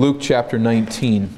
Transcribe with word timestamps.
Luke 0.00 0.18
chapter 0.20 0.60
19. 0.60 1.36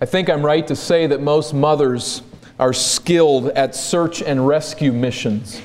I 0.00 0.04
think 0.04 0.28
I'm 0.28 0.44
right 0.44 0.66
to 0.66 0.74
say 0.74 1.06
that 1.06 1.20
most 1.20 1.54
mothers 1.54 2.22
are 2.58 2.72
skilled 2.72 3.50
at 3.50 3.76
search 3.76 4.20
and 4.20 4.48
rescue 4.48 4.92
missions. 4.92 5.62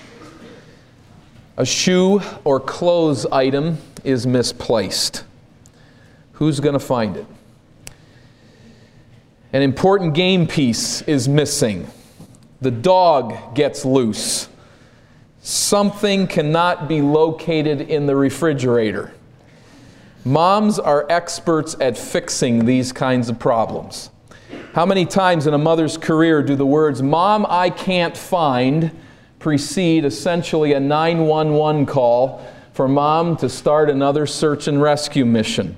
A 1.58 1.66
shoe 1.66 2.22
or 2.44 2.60
clothes 2.60 3.26
item 3.26 3.80
is 4.04 4.28
misplaced. 4.28 5.24
Who's 6.34 6.60
going 6.60 6.74
to 6.74 6.80
find 6.80 7.18
it? 7.18 7.26
An 9.56 9.62
important 9.62 10.14
game 10.14 10.48
piece 10.48 11.02
is 11.04 11.30
missing. 11.30 11.88
The 12.60 12.72
dog 12.72 13.56
gets 13.56 13.86
loose. 13.86 14.50
Something 15.40 16.28
cannot 16.28 16.90
be 16.90 17.02
located 17.02 17.80
in 17.80 18.06
the 18.06 18.18
refrigerator. 18.18 19.14
Moms 20.26 20.78
are 20.78 21.06
experts 21.10 21.74
at 21.80 21.98
fixing 21.98 22.66
these 22.66 22.92
kinds 22.92 23.30
of 23.30 23.40
problems. 23.40 24.10
How 24.74 24.86
many 24.86 25.06
times 25.06 25.48
in 25.48 25.54
a 25.54 25.58
mother's 25.58 25.98
career 25.98 26.44
do 26.44 26.58
the 26.58 26.66
words, 26.66 27.02
Mom, 27.02 27.46
I 27.48 27.70
can't 27.70 28.18
find, 28.18 28.92
precede 29.40 30.04
essentially 30.04 30.74
a 30.74 30.82
911 30.82 31.86
call 31.86 32.46
for 32.74 32.90
mom 32.90 33.38
to 33.38 33.48
start 33.48 33.90
another 33.90 34.26
search 34.26 34.68
and 34.68 34.82
rescue 34.82 35.24
mission? 35.24 35.78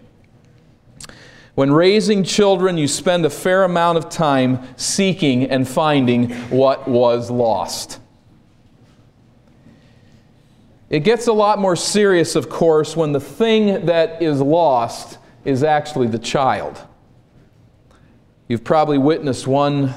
When 1.57 1.71
raising 1.71 2.23
children, 2.23 2.77
you 2.77 2.87
spend 2.87 3.25
a 3.25 3.31
fair 3.31 3.63
amount 3.63 3.97
of 3.97 4.09
time 4.09 4.59
seeking 4.77 5.49
and 5.49 5.67
finding 5.67 6.29
what 6.51 6.87
was 6.87 7.31
lost. 7.31 7.99
It 10.91 10.99
gets 10.99 11.25
a 11.25 11.33
lot 11.33 11.57
more 11.57 11.75
serious, 11.75 12.35
of 12.35 12.47
course, 12.47 12.95
when 12.95 13.11
the 13.11 13.19
thing 13.19 13.87
that 13.87 14.21
is 14.21 14.39
lost 14.39 15.17
is 15.45 15.63
actually 15.63 16.05
the 16.05 16.19
child. 16.19 16.79
You've 18.47 18.63
probably 18.63 18.99
witnessed 18.99 19.47
one 19.47 19.95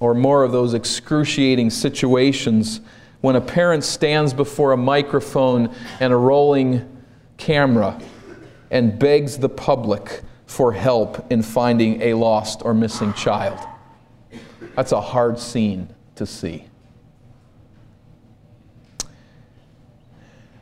or 0.00 0.16
more 0.16 0.42
of 0.42 0.50
those 0.50 0.74
excruciating 0.74 1.70
situations 1.70 2.80
when 3.20 3.36
a 3.36 3.40
parent 3.40 3.84
stands 3.84 4.34
before 4.34 4.72
a 4.72 4.76
microphone 4.76 5.72
and 6.00 6.12
a 6.12 6.16
rolling 6.16 7.04
camera 7.36 8.00
and 8.70 8.98
begs 8.98 9.38
the 9.38 9.48
public 9.48 10.22
for 10.46 10.72
help 10.72 11.30
in 11.32 11.42
finding 11.42 12.00
a 12.02 12.14
lost 12.14 12.62
or 12.64 12.74
missing 12.74 13.12
child. 13.14 13.58
That's 14.76 14.92
a 14.92 15.00
hard 15.00 15.38
scene 15.38 15.88
to 16.16 16.26
see. 16.26 16.66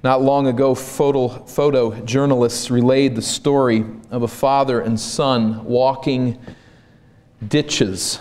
Not 0.02 0.20
long 0.20 0.48
ago, 0.48 0.74
photo, 0.74 1.28
photojournalists 1.28 2.70
relayed 2.70 3.14
the 3.14 3.22
story 3.22 3.84
of 4.10 4.22
a 4.22 4.28
father 4.28 4.80
and 4.80 4.98
son 4.98 5.64
walking 5.64 6.38
ditches 7.46 8.18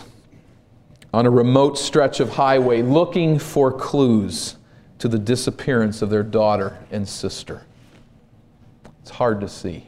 on 1.13 1.25
a 1.25 1.29
remote 1.29 1.77
stretch 1.77 2.19
of 2.19 2.29
highway 2.29 2.81
looking 2.81 3.39
for 3.39 3.71
clues 3.71 4.57
to 4.99 5.07
the 5.07 5.17
disappearance 5.17 6.01
of 6.01 6.09
their 6.09 6.23
daughter 6.23 6.77
and 6.91 7.07
sister. 7.07 7.63
It's 9.11 9.17
hard 9.17 9.41
to 9.41 9.49
see. 9.49 9.83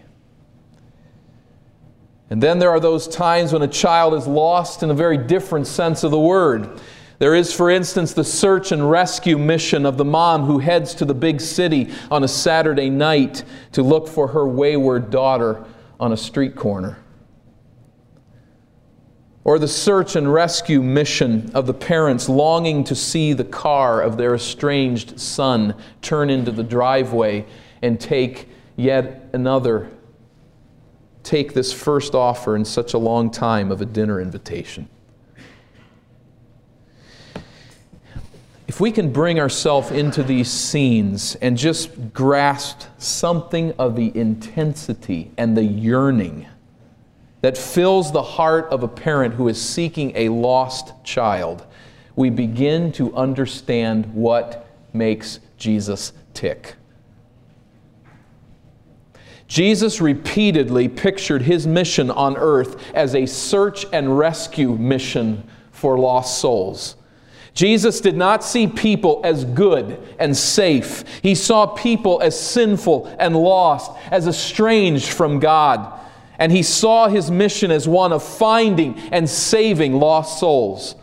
And 2.29 2.43
then 2.43 2.59
there 2.59 2.71
are 2.71 2.79
those 2.81 3.07
times 3.07 3.53
when 3.53 3.61
a 3.61 3.69
child 3.69 4.13
is 4.15 4.27
lost 4.27 4.83
in 4.83 4.91
a 4.91 4.93
very 4.93 5.17
different 5.17 5.65
sense 5.65 6.03
of 6.03 6.11
the 6.11 6.19
word. 6.19 6.81
There 7.19 7.33
is, 7.33 7.53
for 7.53 7.69
instance, 7.69 8.11
the 8.11 8.25
search 8.25 8.73
and 8.73 8.91
rescue 8.91 9.37
mission 9.37 9.85
of 9.85 9.95
the 9.95 10.03
mom 10.03 10.43
who 10.43 10.59
heads 10.59 10.93
to 10.95 11.05
the 11.05 11.13
big 11.13 11.39
city 11.39 11.89
on 12.11 12.25
a 12.25 12.27
Saturday 12.27 12.89
night 12.89 13.45
to 13.71 13.81
look 13.81 14.09
for 14.09 14.27
her 14.27 14.45
wayward 14.45 15.09
daughter 15.09 15.63
on 16.01 16.11
a 16.11 16.17
street 16.17 16.57
corner. 16.57 16.97
Or 19.45 19.57
the 19.57 19.69
search 19.69 20.17
and 20.17 20.33
rescue 20.33 20.81
mission 20.81 21.49
of 21.53 21.65
the 21.65 21.73
parents 21.73 22.27
longing 22.27 22.83
to 22.83 22.93
see 22.93 23.31
the 23.31 23.45
car 23.45 24.01
of 24.01 24.17
their 24.17 24.35
estranged 24.35 25.17
son 25.17 25.75
turn 26.01 26.29
into 26.29 26.51
the 26.51 26.63
driveway 26.63 27.45
and 27.81 27.97
take 27.97 28.49
yet 28.75 29.29
another, 29.33 29.89
take 31.23 31.53
this 31.53 31.71
first 31.71 32.15
offer 32.15 32.55
in 32.55 32.65
such 32.65 32.93
a 32.93 32.97
long 32.97 33.31
time 33.31 33.71
of 33.71 33.81
a 33.81 33.85
dinner 33.85 34.19
invitation. 34.19 34.89
if 38.73 38.79
we 38.79 38.91
can 38.91 39.13
bring 39.13 39.39
ourselves 39.39 39.91
into 39.91 40.23
these 40.23 40.49
scenes 40.49 41.35
and 41.35 41.55
just 41.55 42.11
grasp 42.11 42.81
something 42.97 43.71
of 43.73 43.95
the 43.95 44.11
intensity 44.17 45.29
and 45.37 45.55
the 45.55 45.63
yearning 45.63 46.47
that 47.41 47.55
fills 47.55 48.11
the 48.11 48.23
heart 48.23 48.65
of 48.71 48.81
a 48.81 48.87
parent 48.87 49.35
who 49.35 49.47
is 49.47 49.61
seeking 49.61 50.11
a 50.15 50.27
lost 50.29 50.91
child, 51.03 51.63
we 52.15 52.31
begin 52.31 52.91
to 52.91 53.15
understand 53.15 54.11
what 54.11 54.65
makes 54.91 55.39
Jesus 55.55 56.11
tick. 56.33 56.73
Jesus 59.47 60.01
repeatedly 60.01 60.87
pictured 60.87 61.41
his 61.41 61.67
mission 61.67 62.09
on 62.09 62.37
earth 62.37 62.81
as 62.93 63.13
a 63.13 63.25
search 63.25 63.85
and 63.91 64.17
rescue 64.17 64.75
mission 64.77 65.47
for 65.71 65.97
lost 65.97 66.39
souls. 66.39 66.95
Jesus 67.53 68.01
did 68.01 68.17
not 68.17 68.43
see 68.43 68.67
people 68.67 69.21
as 69.23 69.45
good 69.45 69.99
and 70.17 70.35
safe. 70.35 71.03
He 71.21 71.35
saw 71.35 71.67
people 71.67 72.19
as 72.21 72.39
sinful 72.39 73.15
and 73.19 73.35
lost, 73.35 73.91
as 74.09 74.27
estranged 74.27 75.09
from 75.09 75.39
God. 75.39 75.99
And 76.39 76.51
he 76.51 76.63
saw 76.63 77.07
his 77.07 77.29
mission 77.29 77.69
as 77.69 77.87
one 77.87 78.11
of 78.11 78.23
finding 78.23 78.97
and 79.11 79.29
saving 79.29 79.93
lost 79.93 80.39
souls. 80.39 80.95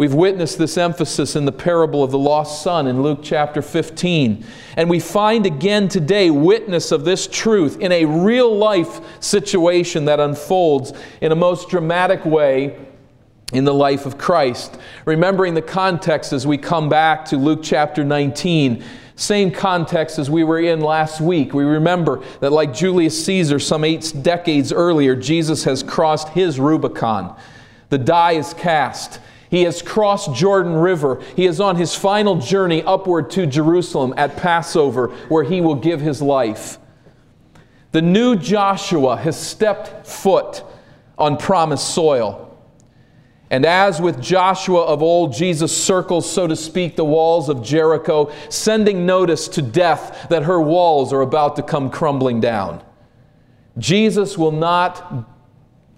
We've 0.00 0.14
witnessed 0.14 0.56
this 0.56 0.78
emphasis 0.78 1.36
in 1.36 1.44
the 1.44 1.52
parable 1.52 2.02
of 2.02 2.10
the 2.10 2.18
lost 2.18 2.62
son 2.62 2.86
in 2.86 3.02
Luke 3.02 3.18
chapter 3.22 3.60
15. 3.60 4.42
And 4.78 4.88
we 4.88 4.98
find 4.98 5.44
again 5.44 5.88
today 5.88 6.30
witness 6.30 6.90
of 6.90 7.04
this 7.04 7.26
truth 7.26 7.78
in 7.80 7.92
a 7.92 8.06
real 8.06 8.56
life 8.56 9.02
situation 9.22 10.06
that 10.06 10.18
unfolds 10.18 10.94
in 11.20 11.32
a 11.32 11.36
most 11.36 11.68
dramatic 11.68 12.24
way 12.24 12.78
in 13.52 13.64
the 13.64 13.74
life 13.74 14.06
of 14.06 14.16
Christ. 14.16 14.78
Remembering 15.04 15.52
the 15.52 15.60
context 15.60 16.32
as 16.32 16.46
we 16.46 16.56
come 16.56 16.88
back 16.88 17.26
to 17.26 17.36
Luke 17.36 17.60
chapter 17.62 18.02
19, 18.02 18.82
same 19.16 19.50
context 19.50 20.18
as 20.18 20.30
we 20.30 20.44
were 20.44 20.60
in 20.60 20.80
last 20.80 21.20
week. 21.20 21.52
We 21.52 21.64
remember 21.64 22.24
that, 22.40 22.52
like 22.52 22.72
Julius 22.72 23.22
Caesar, 23.26 23.58
some 23.58 23.84
eight 23.84 24.14
decades 24.22 24.72
earlier, 24.72 25.14
Jesus 25.14 25.64
has 25.64 25.82
crossed 25.82 26.30
his 26.30 26.58
Rubicon. 26.58 27.38
The 27.90 27.98
die 27.98 28.32
is 28.32 28.54
cast. 28.54 29.20
He 29.50 29.64
has 29.64 29.82
crossed 29.82 30.34
Jordan 30.34 30.74
River. 30.74 31.20
He 31.34 31.46
is 31.46 31.60
on 31.60 31.76
his 31.76 31.94
final 31.94 32.36
journey 32.36 32.82
upward 32.84 33.30
to 33.30 33.46
Jerusalem 33.46 34.14
at 34.16 34.36
Passover, 34.36 35.08
where 35.28 35.44
he 35.44 35.60
will 35.60 35.74
give 35.74 36.00
his 36.00 36.22
life. 36.22 36.78
The 37.92 38.02
new 38.02 38.36
Joshua 38.36 39.16
has 39.16 39.38
stepped 39.38 40.06
foot 40.06 40.62
on 41.18 41.36
promised 41.36 41.92
soil. 41.92 42.46
And 43.50 43.66
as 43.66 44.00
with 44.00 44.22
Joshua 44.22 44.84
of 44.84 45.02
old, 45.02 45.32
Jesus 45.32 45.76
circles, 45.76 46.30
so 46.30 46.46
to 46.46 46.54
speak, 46.54 46.94
the 46.94 47.04
walls 47.04 47.48
of 47.48 47.64
Jericho, 47.64 48.30
sending 48.48 49.04
notice 49.04 49.48
to 49.48 49.62
death 49.62 50.28
that 50.30 50.44
her 50.44 50.60
walls 50.60 51.12
are 51.12 51.22
about 51.22 51.56
to 51.56 51.62
come 51.64 51.90
crumbling 51.90 52.40
down. 52.40 52.80
Jesus 53.76 54.38
will 54.38 54.52
not 54.52 55.39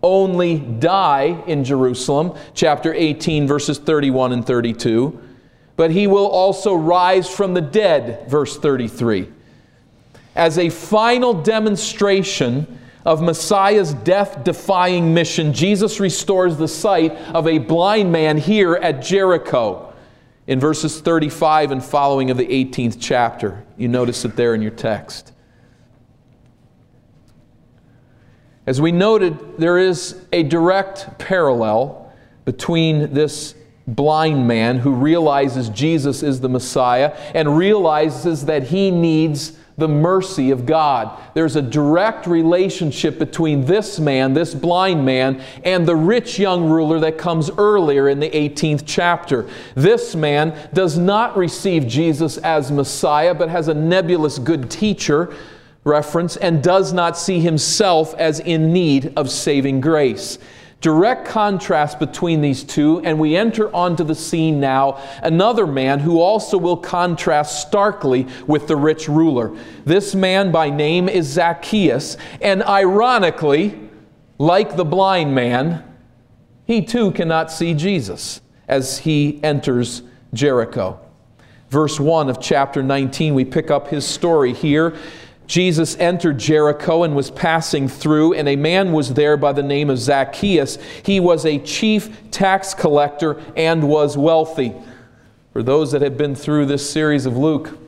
only 0.02 0.58
die 0.58 1.42
in 1.46 1.64
Jerusalem, 1.64 2.36
chapter 2.54 2.92
18, 2.92 3.46
verses 3.46 3.78
31 3.78 4.32
and 4.32 4.46
32, 4.46 5.20
but 5.76 5.90
he 5.90 6.06
will 6.06 6.26
also 6.26 6.74
rise 6.74 7.28
from 7.28 7.54
the 7.54 7.60
dead, 7.60 8.28
verse 8.28 8.58
33. 8.58 9.30
As 10.34 10.58
a 10.58 10.68
final 10.70 11.34
demonstration, 11.34 12.78
of 13.04 13.20
Messiah's 13.20 13.94
death 13.94 14.44
defying 14.44 15.12
mission, 15.12 15.52
Jesus 15.52 15.98
restores 15.98 16.56
the 16.56 16.68
sight 16.68 17.12
of 17.34 17.48
a 17.48 17.58
blind 17.58 18.12
man 18.12 18.38
here 18.38 18.74
at 18.74 19.02
Jericho 19.02 19.92
in 20.46 20.60
verses 20.60 21.00
35 21.00 21.72
and 21.72 21.84
following 21.84 22.30
of 22.30 22.36
the 22.36 22.46
18th 22.46 22.98
chapter. 23.00 23.64
You 23.76 23.88
notice 23.88 24.24
it 24.24 24.36
there 24.36 24.54
in 24.54 24.62
your 24.62 24.70
text. 24.70 25.32
As 28.66 28.80
we 28.80 28.92
noted, 28.92 29.58
there 29.58 29.78
is 29.78 30.24
a 30.32 30.44
direct 30.44 31.18
parallel 31.18 32.12
between 32.44 33.12
this 33.12 33.54
blind 33.88 34.46
man 34.46 34.78
who 34.78 34.92
realizes 34.92 35.68
Jesus 35.68 36.22
is 36.22 36.40
the 36.40 36.48
Messiah 36.48 37.16
and 37.34 37.56
realizes 37.58 38.44
that 38.46 38.64
he 38.64 38.92
needs 38.92 39.58
the 39.78 39.88
mercy 39.88 40.52
of 40.52 40.64
God. 40.64 41.18
There's 41.34 41.56
a 41.56 41.62
direct 41.62 42.26
relationship 42.26 43.18
between 43.18 43.64
this 43.64 43.98
man, 43.98 44.34
this 44.34 44.54
blind 44.54 45.04
man, 45.04 45.42
and 45.64 45.84
the 45.84 45.96
rich 45.96 46.38
young 46.38 46.68
ruler 46.68 47.00
that 47.00 47.18
comes 47.18 47.50
earlier 47.50 48.08
in 48.08 48.20
the 48.20 48.30
18th 48.30 48.84
chapter. 48.86 49.48
This 49.74 50.14
man 50.14 50.68
does 50.72 50.98
not 50.98 51.36
receive 51.36 51.88
Jesus 51.88 52.36
as 52.38 52.70
Messiah, 52.70 53.34
but 53.34 53.48
has 53.48 53.66
a 53.66 53.74
nebulous 53.74 54.38
good 54.38 54.70
teacher 54.70 55.34
reference 55.84 56.36
and 56.36 56.62
does 56.62 56.92
not 56.92 57.16
see 57.18 57.40
himself 57.40 58.14
as 58.14 58.40
in 58.40 58.72
need 58.72 59.12
of 59.16 59.30
saving 59.30 59.80
grace 59.80 60.38
direct 60.82 61.24
contrast 61.26 61.98
between 62.00 62.40
these 62.40 62.64
two, 62.64 63.00
and 63.04 63.18
we 63.18 63.36
enter 63.36 63.74
onto 63.74 64.04
the 64.04 64.14
scene 64.14 64.60
now 64.60 65.00
another 65.22 65.66
man 65.66 66.00
who 66.00 66.20
also 66.20 66.58
will 66.58 66.76
contrast 66.76 67.66
starkly 67.66 68.26
with 68.46 68.66
the 68.66 68.76
rich 68.76 69.08
ruler. 69.08 69.56
This 69.84 70.14
man 70.14 70.50
by 70.50 70.68
name 70.68 71.08
is 71.08 71.26
Zacchaeus, 71.26 72.16
and 72.42 72.62
ironically, 72.64 73.78
like 74.38 74.76
the 74.76 74.84
blind 74.84 75.34
man, 75.34 75.84
he 76.66 76.82
too 76.84 77.12
cannot 77.12 77.50
see 77.50 77.74
Jesus 77.74 78.40
as 78.66 78.98
he 78.98 79.42
enters 79.44 80.02
Jericho. 80.34 80.98
Verse 81.70 81.98
1 82.00 82.28
of 82.28 82.40
chapter 82.40 82.82
19, 82.82 83.34
we 83.34 83.44
pick 83.44 83.70
up 83.70 83.88
his 83.88 84.04
story 84.04 84.52
here. 84.52 84.96
Jesus 85.52 85.98
entered 85.98 86.38
Jericho 86.38 87.02
and 87.02 87.14
was 87.14 87.30
passing 87.30 87.86
through, 87.86 88.32
and 88.32 88.48
a 88.48 88.56
man 88.56 88.90
was 88.90 89.12
there 89.12 89.36
by 89.36 89.52
the 89.52 89.62
name 89.62 89.90
of 89.90 89.98
Zacchaeus. 89.98 90.78
He 91.02 91.20
was 91.20 91.44
a 91.44 91.58
chief 91.58 92.30
tax 92.30 92.72
collector 92.72 93.38
and 93.54 93.86
was 93.86 94.16
wealthy. 94.16 94.72
For 95.52 95.62
those 95.62 95.92
that 95.92 96.00
have 96.00 96.16
been 96.16 96.34
through 96.34 96.64
this 96.64 96.90
series 96.90 97.26
of 97.26 97.36
Luke, 97.36 97.78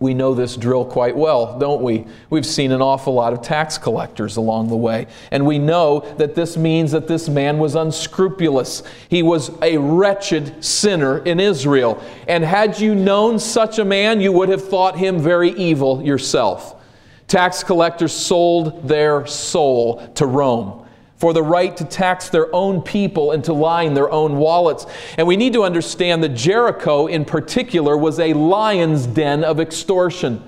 we 0.00 0.12
know 0.12 0.34
this 0.34 0.56
drill 0.56 0.84
quite 0.84 1.16
well, 1.16 1.58
don't 1.58 1.80
we? 1.80 2.04
We've 2.28 2.44
seen 2.44 2.72
an 2.72 2.82
awful 2.82 3.14
lot 3.14 3.32
of 3.32 3.42
tax 3.42 3.78
collectors 3.78 4.36
along 4.36 4.68
the 4.68 4.76
way. 4.76 5.06
And 5.30 5.46
we 5.46 5.58
know 5.58 6.00
that 6.18 6.34
this 6.34 6.56
means 6.56 6.92
that 6.92 7.06
this 7.06 7.28
man 7.28 7.58
was 7.58 7.74
unscrupulous. 7.74 8.82
He 9.08 9.22
was 9.22 9.50
a 9.62 9.78
wretched 9.78 10.64
sinner 10.64 11.18
in 11.18 11.38
Israel. 11.40 12.02
And 12.26 12.44
had 12.44 12.78
you 12.80 12.94
known 12.94 13.38
such 13.38 13.78
a 13.78 13.84
man, 13.84 14.20
you 14.20 14.32
would 14.32 14.48
have 14.48 14.68
thought 14.68 14.98
him 14.98 15.20
very 15.20 15.50
evil 15.52 16.02
yourself. 16.02 16.82
Tax 17.26 17.62
collectors 17.62 18.12
sold 18.12 18.86
their 18.86 19.26
soul 19.26 20.06
to 20.16 20.26
Rome 20.26 20.83
for 21.24 21.32
the 21.32 21.42
right 21.42 21.74
to 21.74 21.86
tax 21.86 22.28
their 22.28 22.54
own 22.54 22.82
people 22.82 23.32
and 23.32 23.42
to 23.42 23.54
line 23.54 23.94
their 23.94 24.10
own 24.10 24.36
wallets. 24.36 24.84
And 25.16 25.26
we 25.26 25.38
need 25.38 25.54
to 25.54 25.62
understand 25.62 26.22
that 26.22 26.34
Jericho, 26.34 27.06
in 27.06 27.24
particular, 27.24 27.96
was 27.96 28.20
a 28.20 28.34
lion's 28.34 29.06
den 29.06 29.42
of 29.42 29.58
extortion. 29.58 30.46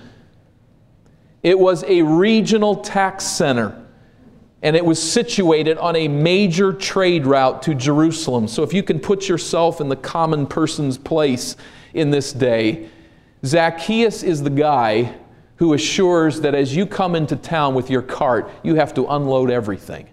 It 1.43 1.59
was 1.59 1.83
a 1.85 2.03
regional 2.03 2.77
tax 2.77 3.25
center, 3.25 3.87
and 4.61 4.77
it 4.77 4.85
was 4.85 5.03
situated 5.03 5.79
on 5.79 5.97
a 5.97 6.09
major 6.09 6.75
trade 6.75 7.25
route 7.25 7.63
to 7.63 7.75
Jerusalem. 7.75 8.47
So, 8.47 8.63
if 8.63 8.75
you 8.75 8.83
can 8.83 9.01
put 9.01 9.31
yourself 9.31 9.81
in 9.81 9.89
the 9.89 9.97
common 9.97 10.47
person's 10.47 10.99
place 10.99 11.57
in 11.95 12.11
this 12.11 12.35
day, 12.35 12.91
Zacchaeus 13.47 14.23
is 14.23 14.43
the 14.43 14.51
guy 14.51 15.15
who 15.55 15.73
assures 15.73 16.43
that 16.43 16.55
as 16.55 16.77
you 16.77 16.85
come 16.85 17.15
into 17.15 17.35
town 17.35 17.75
with 17.75 17.89
your 17.89 18.03
cart, 18.03 18.51
you 18.63 18.75
have 18.75 18.93
to 18.93 19.07
unload 19.07 19.51
everything. 19.51 20.07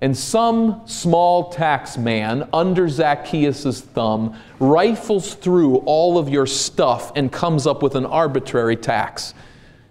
And 0.00 0.16
some 0.16 0.82
small 0.86 1.50
tax 1.50 1.98
man 1.98 2.48
under 2.52 2.88
Zacchaeus' 2.88 3.80
thumb 3.80 4.38
rifles 4.60 5.34
through 5.34 5.78
all 5.78 6.18
of 6.18 6.28
your 6.28 6.46
stuff 6.46 7.10
and 7.16 7.32
comes 7.32 7.66
up 7.66 7.82
with 7.82 7.96
an 7.96 8.06
arbitrary 8.06 8.76
tax. 8.76 9.34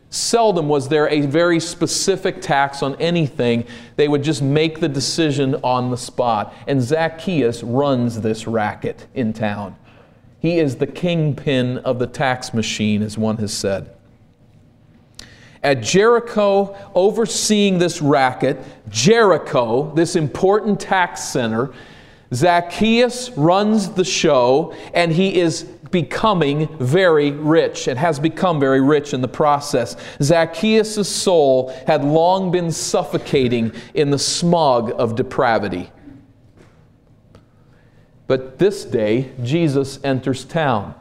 Seldom 0.10 0.70
was 0.70 0.88
there 0.88 1.10
a 1.10 1.22
very 1.22 1.60
specific 1.60 2.42
tax 2.42 2.82
on 2.82 2.96
anything. 2.96 3.66
They 3.98 4.08
would 4.08 4.24
just 4.24 4.42
make 4.42 4.80
the 4.80 4.88
decision 4.88 5.56
on 5.56 5.92
the 5.92 5.98
spot. 5.98 6.54
And 6.68 6.82
Zacchaeus 6.82 7.62
runs 7.62 8.22
this 8.22 8.48
racket 8.48 9.08
in 9.14 9.34
town. 9.34 9.76
He 10.40 10.60
is 10.60 10.78
the 10.78 10.88
kingpin 10.88 11.80
of 11.80 12.00
the 12.00 12.08
tax 12.08 12.54
machine, 12.54 13.02
as 13.02 13.18
one 13.18 13.38
has 13.38 13.54
said 13.54 13.97
at 15.68 15.82
Jericho 15.82 16.78
overseeing 16.96 17.78
this 17.78 18.02
racket, 18.02 18.58
Jericho, 18.88 19.94
this 19.96 20.16
important 20.16 20.80
tax 20.80 21.22
center, 21.22 21.74
Zacchaeus 22.34 23.32
runs 23.32 23.90
the 23.90 24.06
show 24.06 24.74
and 24.94 25.12
he 25.12 25.38
is 25.38 25.64
becoming 25.92 26.70
very 26.78 27.32
rich 27.32 27.90
and 27.90 28.00
has 28.00 28.18
become 28.18 28.62
very 28.62 28.80
rich 28.80 29.14
in 29.14 29.20
the 29.20 29.28
process. 29.28 29.98
Zacchaeus' 30.24 31.06
soul 31.06 31.74
had 31.86 32.02
long 32.02 32.50
been 32.50 32.72
suffocating 32.72 33.74
in 33.94 34.10
the 34.10 34.20
smog 34.20 34.94
of 34.98 35.16
depravity. 35.16 35.92
But 38.26 38.58
this 38.58 38.86
day, 38.86 39.34
Jesus 39.44 40.00
enters 40.02 40.46
town 40.46 40.96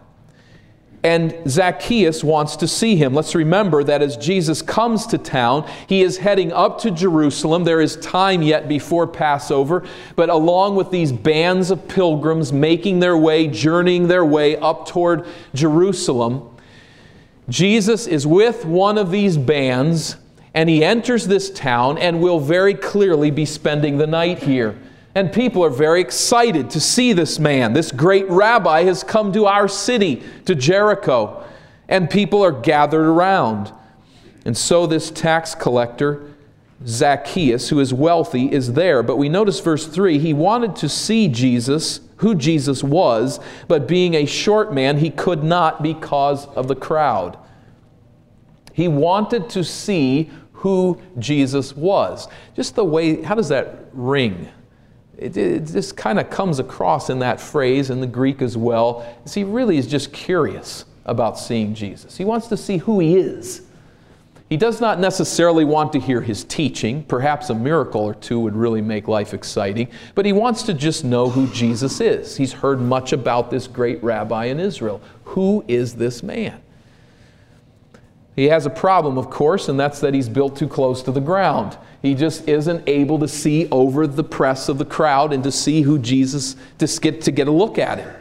and 1.06 1.32
Zacchaeus 1.48 2.24
wants 2.24 2.56
to 2.56 2.66
see 2.66 2.96
him. 2.96 3.14
Let's 3.14 3.36
remember 3.36 3.84
that 3.84 4.02
as 4.02 4.16
Jesus 4.16 4.60
comes 4.60 5.06
to 5.06 5.18
town, 5.18 5.70
he 5.86 6.02
is 6.02 6.18
heading 6.18 6.52
up 6.52 6.80
to 6.80 6.90
Jerusalem. 6.90 7.62
There 7.62 7.80
is 7.80 7.94
time 7.98 8.42
yet 8.42 8.66
before 8.66 9.06
Passover, 9.06 9.86
but 10.16 10.30
along 10.30 10.74
with 10.74 10.90
these 10.90 11.12
bands 11.12 11.70
of 11.70 11.86
pilgrims 11.86 12.52
making 12.52 12.98
their 12.98 13.16
way, 13.16 13.46
journeying 13.46 14.08
their 14.08 14.24
way 14.24 14.56
up 14.56 14.88
toward 14.88 15.28
Jerusalem, 15.54 16.50
Jesus 17.48 18.08
is 18.08 18.26
with 18.26 18.64
one 18.64 18.98
of 18.98 19.12
these 19.12 19.38
bands 19.38 20.16
and 20.54 20.68
he 20.68 20.84
enters 20.84 21.28
this 21.28 21.50
town 21.50 21.98
and 21.98 22.20
will 22.20 22.40
very 22.40 22.74
clearly 22.74 23.30
be 23.30 23.44
spending 23.44 23.98
the 23.98 24.08
night 24.08 24.40
here. 24.42 24.76
And 25.16 25.32
people 25.32 25.64
are 25.64 25.70
very 25.70 26.02
excited 26.02 26.68
to 26.68 26.78
see 26.78 27.14
this 27.14 27.38
man. 27.38 27.72
This 27.72 27.90
great 27.90 28.28
rabbi 28.28 28.82
has 28.82 29.02
come 29.02 29.32
to 29.32 29.46
our 29.46 29.66
city, 29.66 30.22
to 30.44 30.54
Jericho, 30.54 31.42
and 31.88 32.10
people 32.10 32.44
are 32.44 32.52
gathered 32.52 33.06
around. 33.06 33.72
And 34.44 34.54
so 34.54 34.86
this 34.86 35.10
tax 35.10 35.54
collector, 35.54 36.34
Zacchaeus, 36.86 37.70
who 37.70 37.80
is 37.80 37.94
wealthy, 37.94 38.52
is 38.52 38.74
there. 38.74 39.02
But 39.02 39.16
we 39.16 39.30
notice 39.30 39.58
verse 39.58 39.86
3 39.86 40.18
he 40.18 40.34
wanted 40.34 40.76
to 40.76 40.88
see 40.90 41.28
Jesus, 41.28 42.00
who 42.18 42.34
Jesus 42.34 42.84
was, 42.84 43.40
but 43.68 43.88
being 43.88 44.12
a 44.12 44.26
short 44.26 44.74
man, 44.74 44.98
he 44.98 45.08
could 45.08 45.42
not 45.42 45.82
because 45.82 46.44
of 46.48 46.68
the 46.68 46.76
crowd. 46.76 47.38
He 48.74 48.86
wanted 48.86 49.48
to 49.48 49.64
see 49.64 50.30
who 50.52 51.00
Jesus 51.18 51.74
was. 51.74 52.28
Just 52.54 52.74
the 52.74 52.84
way, 52.84 53.22
how 53.22 53.34
does 53.34 53.48
that 53.48 53.86
ring? 53.94 54.50
It, 55.18 55.36
it 55.36 55.66
just 55.66 55.96
kind 55.96 56.18
of 56.18 56.28
comes 56.30 56.58
across 56.58 57.08
in 57.08 57.20
that 57.20 57.40
phrase 57.40 57.90
in 57.90 58.00
the 58.00 58.06
Greek 58.06 58.42
as 58.42 58.56
well. 58.56 59.06
he 59.32 59.44
really 59.44 59.78
is 59.78 59.86
just 59.86 60.12
curious 60.12 60.84
about 61.06 61.38
seeing 61.38 61.74
Jesus. 61.74 62.16
He 62.16 62.24
wants 62.24 62.48
to 62.48 62.56
see 62.56 62.78
who 62.78 63.00
he 63.00 63.16
is. 63.16 63.62
He 64.48 64.56
does 64.56 64.80
not 64.80 65.00
necessarily 65.00 65.64
want 65.64 65.92
to 65.92 66.00
hear 66.00 66.20
his 66.20 66.44
teaching. 66.44 67.02
Perhaps 67.04 67.50
a 67.50 67.54
miracle 67.54 68.02
or 68.02 68.14
two 68.14 68.38
would 68.40 68.54
really 68.54 68.80
make 68.80 69.08
life 69.08 69.34
exciting. 69.34 69.88
But 70.14 70.24
he 70.24 70.32
wants 70.32 70.62
to 70.64 70.74
just 70.74 71.04
know 71.04 71.28
who 71.28 71.48
Jesus 71.48 72.00
is. 72.00 72.36
He's 72.36 72.52
heard 72.52 72.80
much 72.80 73.12
about 73.12 73.50
this 73.50 73.66
great 73.66 74.02
rabbi 74.04 74.44
in 74.46 74.60
Israel. 74.60 75.00
Who 75.24 75.64
is 75.66 75.94
this 75.94 76.22
man? 76.22 76.60
He 78.36 78.44
has 78.46 78.66
a 78.66 78.70
problem, 78.70 79.18
of 79.18 79.30
course, 79.30 79.68
and 79.68 79.80
that's 79.80 79.98
that 80.00 80.14
he's 80.14 80.28
built 80.28 80.56
too 80.56 80.68
close 80.68 81.02
to 81.02 81.10
the 81.10 81.20
ground. 81.20 81.76
He 82.06 82.14
just 82.14 82.46
isn't 82.48 82.88
able 82.88 83.18
to 83.18 83.26
see 83.26 83.68
over 83.70 84.06
the 84.06 84.22
press 84.22 84.68
of 84.68 84.78
the 84.78 84.84
crowd 84.84 85.32
and 85.32 85.42
to 85.42 85.50
see 85.50 85.82
who 85.82 85.98
Jesus, 85.98 86.54
to 86.78 86.86
get, 87.00 87.20
to 87.22 87.32
get 87.32 87.48
a 87.48 87.50
look 87.50 87.78
at 87.78 87.98
him. 87.98 88.14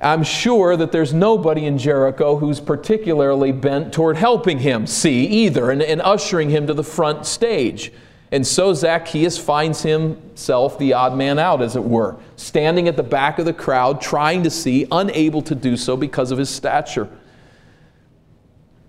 I'm 0.00 0.24
sure 0.24 0.76
that 0.76 0.90
there's 0.90 1.14
nobody 1.14 1.64
in 1.64 1.78
Jericho 1.78 2.36
who's 2.36 2.58
particularly 2.58 3.52
bent 3.52 3.92
toward 3.92 4.16
helping 4.16 4.58
him 4.58 4.84
see 4.84 5.26
either 5.26 5.70
and, 5.70 5.80
and 5.80 6.02
ushering 6.02 6.50
him 6.50 6.66
to 6.66 6.74
the 6.74 6.82
front 6.82 7.24
stage. 7.24 7.92
And 8.32 8.44
so 8.44 8.74
Zacchaeus 8.74 9.38
finds 9.38 9.82
himself 9.82 10.76
the 10.80 10.94
odd 10.94 11.16
man 11.16 11.38
out, 11.38 11.62
as 11.62 11.76
it 11.76 11.84
were, 11.84 12.16
standing 12.34 12.88
at 12.88 12.96
the 12.96 13.04
back 13.04 13.38
of 13.38 13.44
the 13.44 13.52
crowd, 13.52 14.00
trying 14.00 14.42
to 14.42 14.50
see, 14.50 14.88
unable 14.90 15.42
to 15.42 15.54
do 15.54 15.76
so 15.76 15.96
because 15.96 16.32
of 16.32 16.38
his 16.38 16.50
stature. 16.50 17.08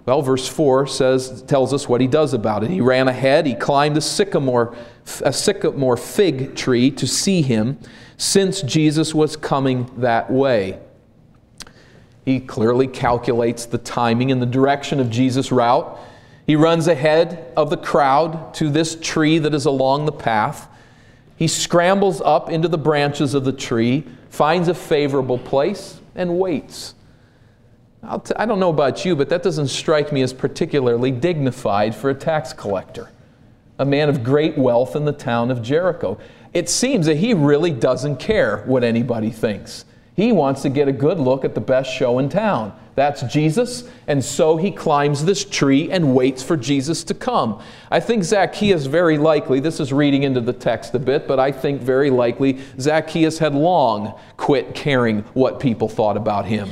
Well, 0.06 0.22
verse 0.22 0.48
4 0.48 0.86
says, 0.88 1.44
tells 1.44 1.74
us 1.74 1.88
what 1.88 2.02
he 2.02 2.08
does 2.08 2.34
about 2.34 2.64
it. 2.64 2.70
He 2.70 2.82
ran 2.82 3.08
ahead, 3.08 3.46
he 3.46 3.56
climbed 3.56 3.96
a 3.96 4.02
sycamore, 4.02 4.76
a 5.24 5.32
sycamore 5.32 5.96
fig 5.96 6.56
tree 6.56 6.92
to 6.92 7.08
see 7.08 7.42
him, 7.42 7.80
since 8.18 8.62
Jesus 8.62 9.14
was 9.14 9.38
coming 9.38 9.90
that 9.98 10.30
way. 10.30 10.80
He 12.26 12.40
clearly 12.40 12.88
calculates 12.88 13.66
the 13.66 13.78
timing 13.78 14.32
and 14.32 14.42
the 14.42 14.46
direction 14.46 15.00
of 15.00 15.10
Jesus' 15.10 15.52
route. 15.52 15.98
He 16.46 16.56
runs 16.56 16.88
ahead 16.88 17.52
of 17.56 17.70
the 17.70 17.78
crowd 17.78 18.54
to 18.56 18.70
this 18.70 18.96
tree 18.96 19.40
that 19.40 19.54
is 19.54 19.66
along 19.66 20.06
the 20.06 20.12
path. 20.12 20.68
He 21.36 21.48
scrambles 21.48 22.22
up 22.22 22.50
into 22.50 22.68
the 22.68 22.78
branches 22.78 23.34
of 23.34 23.46
the 23.46 23.54
tree, 23.54 24.06
finds 24.30 24.68
a 24.68 24.74
favorable 24.74 25.38
place, 25.38 26.00
and 26.16 26.38
waits. 26.38 26.96
T- 28.24 28.34
I 28.36 28.46
don't 28.46 28.60
know 28.60 28.70
about 28.70 29.06
you, 29.06 29.16
but 29.16 29.30
that 29.30 29.44
doesn't 29.44 29.70
strike 29.70 30.12
me 30.12 30.22
as 30.22 30.34
particularly 30.34 31.12
dignified 31.12 31.96
for 31.96 32.10
a 32.10 32.16
tax 32.16 32.54
collector, 32.54 33.10
a 33.80 33.86
man 33.86 34.10
of 34.10 34.24
great 34.24 34.58
wealth 34.58 34.96
in 34.96 35.06
the 35.06 35.14
town 35.14 35.50
of 35.52 35.62
Jericho. 35.62 36.20
It 36.54 36.70
seems 36.70 37.06
that 37.06 37.18
he 37.18 37.34
really 37.34 37.72
doesn't 37.72 38.18
care 38.18 38.58
what 38.66 38.84
anybody 38.84 39.32
thinks. 39.32 39.86
He 40.16 40.32
wants 40.32 40.62
to 40.62 40.70
get 40.70 40.88
a 40.88 40.92
good 40.92 41.20
look 41.20 41.44
at 41.44 41.56
the 41.56 41.62
best 41.62 41.92
show 41.92 42.20
in 42.20 42.30
town. 42.30 42.78
That's 42.96 43.24
Jesus, 43.24 43.90
and 44.06 44.24
so 44.24 44.58
he 44.58 44.70
climbs 44.70 45.26
this 45.26 45.44
tree 45.44 45.90
and 45.90 46.14
waits 46.14 46.44
for 46.44 46.56
Jesus 46.56 47.04
to 47.06 47.16
come. 47.16 47.60
I 47.90 48.00
think 48.00 48.24
Zacchaeus 48.24 48.86
very 48.86 49.18
likely, 49.18 49.60
this 49.60 49.80
is 49.80 49.92
reading 49.92 50.22
into 50.22 50.42
the 50.42 50.54
text 50.54 50.94
a 50.94 51.00
bit, 51.00 51.28
but 51.28 51.40
I 51.40 51.52
think 51.52 51.82
very 51.82 52.12
likely 52.12 52.60
Zacchaeus 52.80 53.40
had 53.40 53.56
long 53.56 54.14
quit 54.38 54.76
caring 54.76 55.22
what 55.34 55.60
people 55.60 55.90
thought 55.90 56.18
about 56.18 56.46
him. 56.46 56.70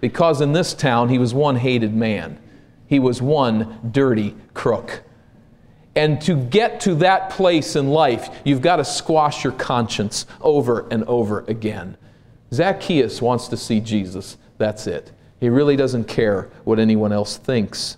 Because 0.00 0.40
in 0.40 0.52
this 0.52 0.74
town 0.74 1.08
he 1.08 1.18
was 1.18 1.34
one 1.34 1.56
hated 1.56 1.94
man, 1.94 2.38
he 2.86 2.98
was 2.98 3.20
one 3.20 3.90
dirty 3.90 4.34
crook. 4.54 5.02
And 5.94 6.20
to 6.22 6.36
get 6.36 6.80
to 6.82 6.94
that 6.96 7.30
place 7.30 7.74
in 7.74 7.88
life, 7.88 8.28
you've 8.44 8.62
got 8.62 8.76
to 8.76 8.84
squash 8.84 9.42
your 9.42 9.52
conscience 9.52 10.26
over 10.40 10.86
and 10.90 11.02
over 11.04 11.40
again. 11.48 11.96
Zacchaeus 12.52 13.20
wants 13.20 13.48
to 13.48 13.56
see 13.56 13.80
Jesus. 13.80 14.36
That's 14.58 14.86
it. 14.86 15.10
He 15.40 15.48
really 15.48 15.76
doesn't 15.76 16.04
care 16.04 16.50
what 16.64 16.78
anyone 16.78 17.12
else 17.12 17.36
thinks. 17.36 17.96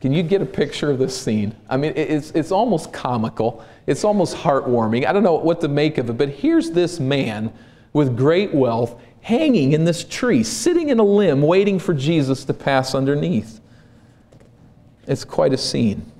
Can 0.00 0.12
you 0.12 0.22
get 0.22 0.40
a 0.42 0.46
picture 0.46 0.90
of 0.90 0.98
this 0.98 1.18
scene? 1.18 1.56
I 1.68 1.76
mean, 1.76 1.92
it's, 1.96 2.30
it's 2.30 2.52
almost 2.52 2.92
comical. 2.92 3.64
It's 3.86 4.04
almost 4.04 4.36
heartwarming. 4.36 5.06
I 5.06 5.12
don't 5.12 5.24
know 5.24 5.34
what 5.34 5.60
to 5.62 5.68
make 5.68 5.98
of 5.98 6.08
it, 6.08 6.12
but 6.12 6.28
here's 6.28 6.70
this 6.70 7.00
man 7.00 7.52
with 7.92 8.16
great 8.16 8.54
wealth 8.54 9.00
hanging 9.28 9.74
in 9.74 9.84
this 9.84 10.04
tree, 10.04 10.42
sitting 10.42 10.88
in 10.88 10.98
a 10.98 11.04
limb, 11.04 11.42
waiting 11.42 11.78
for 11.78 11.92
Jesus 11.92 12.44
to 12.46 12.54
pass 12.54 12.94
underneath. 12.94 13.60
It's 15.06 15.22
quite 15.22 15.52
a 15.52 15.58
scene. 15.58 16.10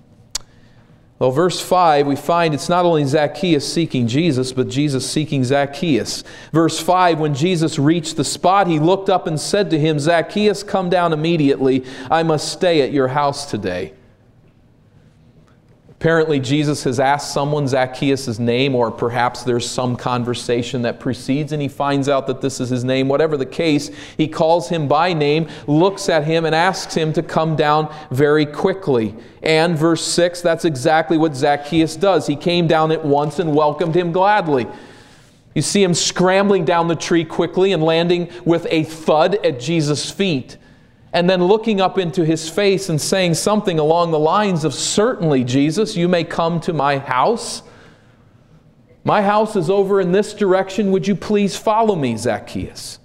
Well, 1.19 1.31
verse 1.31 1.59
5, 1.59 2.07
we 2.07 2.17
find 2.17 2.53
it's 2.53 2.69
not 2.69 2.85
only 2.85 3.05
Zacchaeus 3.07 3.67
seeking 3.73 4.09
Jesus, 4.09 4.53
but 4.53 4.69
Jesus 4.69 5.11
seeking 5.11 5.43
Zacchaeus. 5.43 6.23
Verse 6.53 6.79
5, 6.79 7.19
when 7.19 7.33
Jesus 7.33 7.79
reached 7.79 8.19
the 8.19 8.25
spot, 8.25 8.67
he 8.67 8.79
looked 8.79 9.09
up 9.09 9.27
and 9.27 9.41
said 9.41 9.71
to 9.71 9.79
him, 9.79 9.99
Zacchaeus, 9.99 10.63
come 10.63 10.91
down 10.91 11.15
immediately. 11.15 11.87
I 12.11 12.23
must 12.23 12.53
stay 12.53 12.83
at 12.83 12.93
your 12.93 13.09
house 13.09 13.51
today. 13.51 13.95
Apparently, 16.01 16.39
Jesus 16.39 16.85
has 16.85 17.01
asked 17.01 17.35
someone 17.35 17.67
Zacchaeus' 17.67 18.39
name, 18.39 18.77
or 18.77 18.89
perhaps 18.89 19.43
there's 19.43 19.69
some 19.69 19.97
conversation 19.97 20.83
that 20.83 21.01
precedes, 21.01 21.51
and 21.51 21.61
he 21.61 21.67
finds 21.67 22.09
out 22.09 22.29
that 22.29 22.41
this 22.41 22.61
is 22.61 22.69
his 22.69 22.85
name. 22.85 23.09
Whatever 23.09 23.37
the 23.37 23.45
case, 23.45 23.91
he 24.17 24.29
calls 24.29 24.69
him 24.69 24.87
by 24.87 25.13
name, 25.13 25.49
looks 25.67 26.09
at 26.09 26.23
him, 26.23 26.45
and 26.45 26.55
asks 26.55 26.95
him 26.95 27.13
to 27.15 27.23
come 27.25 27.57
down 27.57 27.93
very 28.13 28.47
quickly. 28.47 29.13
And 29.43 29.77
verse 29.77 30.05
6, 30.05 30.41
that's 30.41 30.65
exactly 30.65 31.19
what 31.19 31.35
Zacchaeus 31.35 31.97
does. 31.97 32.29
He 32.29 32.37
came 32.37 32.69
down 32.69 32.93
at 32.93 33.05
once 33.05 33.41
and 33.41 33.53
welcomed 33.53 33.97
him 33.97 34.13
gladly. 34.13 34.69
You 35.57 35.63
see 35.63 35.83
him 35.83 35.95
scrambling 35.95 36.65
down 36.65 36.87
the 36.87 36.95
tree 36.95 37.25
quickly 37.25 37.73
and 37.73 37.83
landing 37.83 38.31
with 38.45 38.69
a 38.71 38.85
thud 38.85 39.45
at 39.45 39.59
Jesus' 39.59 40.09
feet 40.13 40.59
and 41.13 41.29
then 41.29 41.43
looking 41.43 41.81
up 41.81 41.99
into 41.99 42.25
his 42.25 42.49
face 42.49 42.89
and 42.89 43.01
saying 43.01 43.35
something 43.35 43.79
along 43.79 44.11
the 44.11 44.19
lines 44.19 44.65
of, 44.65 44.75
Certainly, 44.75 45.45
Jesus, 45.45 45.97
you 45.97 46.09
may 46.09 46.25
come 46.25 46.61
to 46.61 46.73
my 46.73 46.99
house. 46.99 47.63
My 49.05 49.23
house 49.23 49.57
is 49.57 49.71
over 49.71 50.01
in 50.01 50.13
this 50.13 50.35
direction. 50.35 50.93
Would 50.93 51.07
you 51.09 51.15
please 51.15 51.57
follow 51.57 51.97
me, 51.97 52.17
Zacchaeus? 52.17 52.99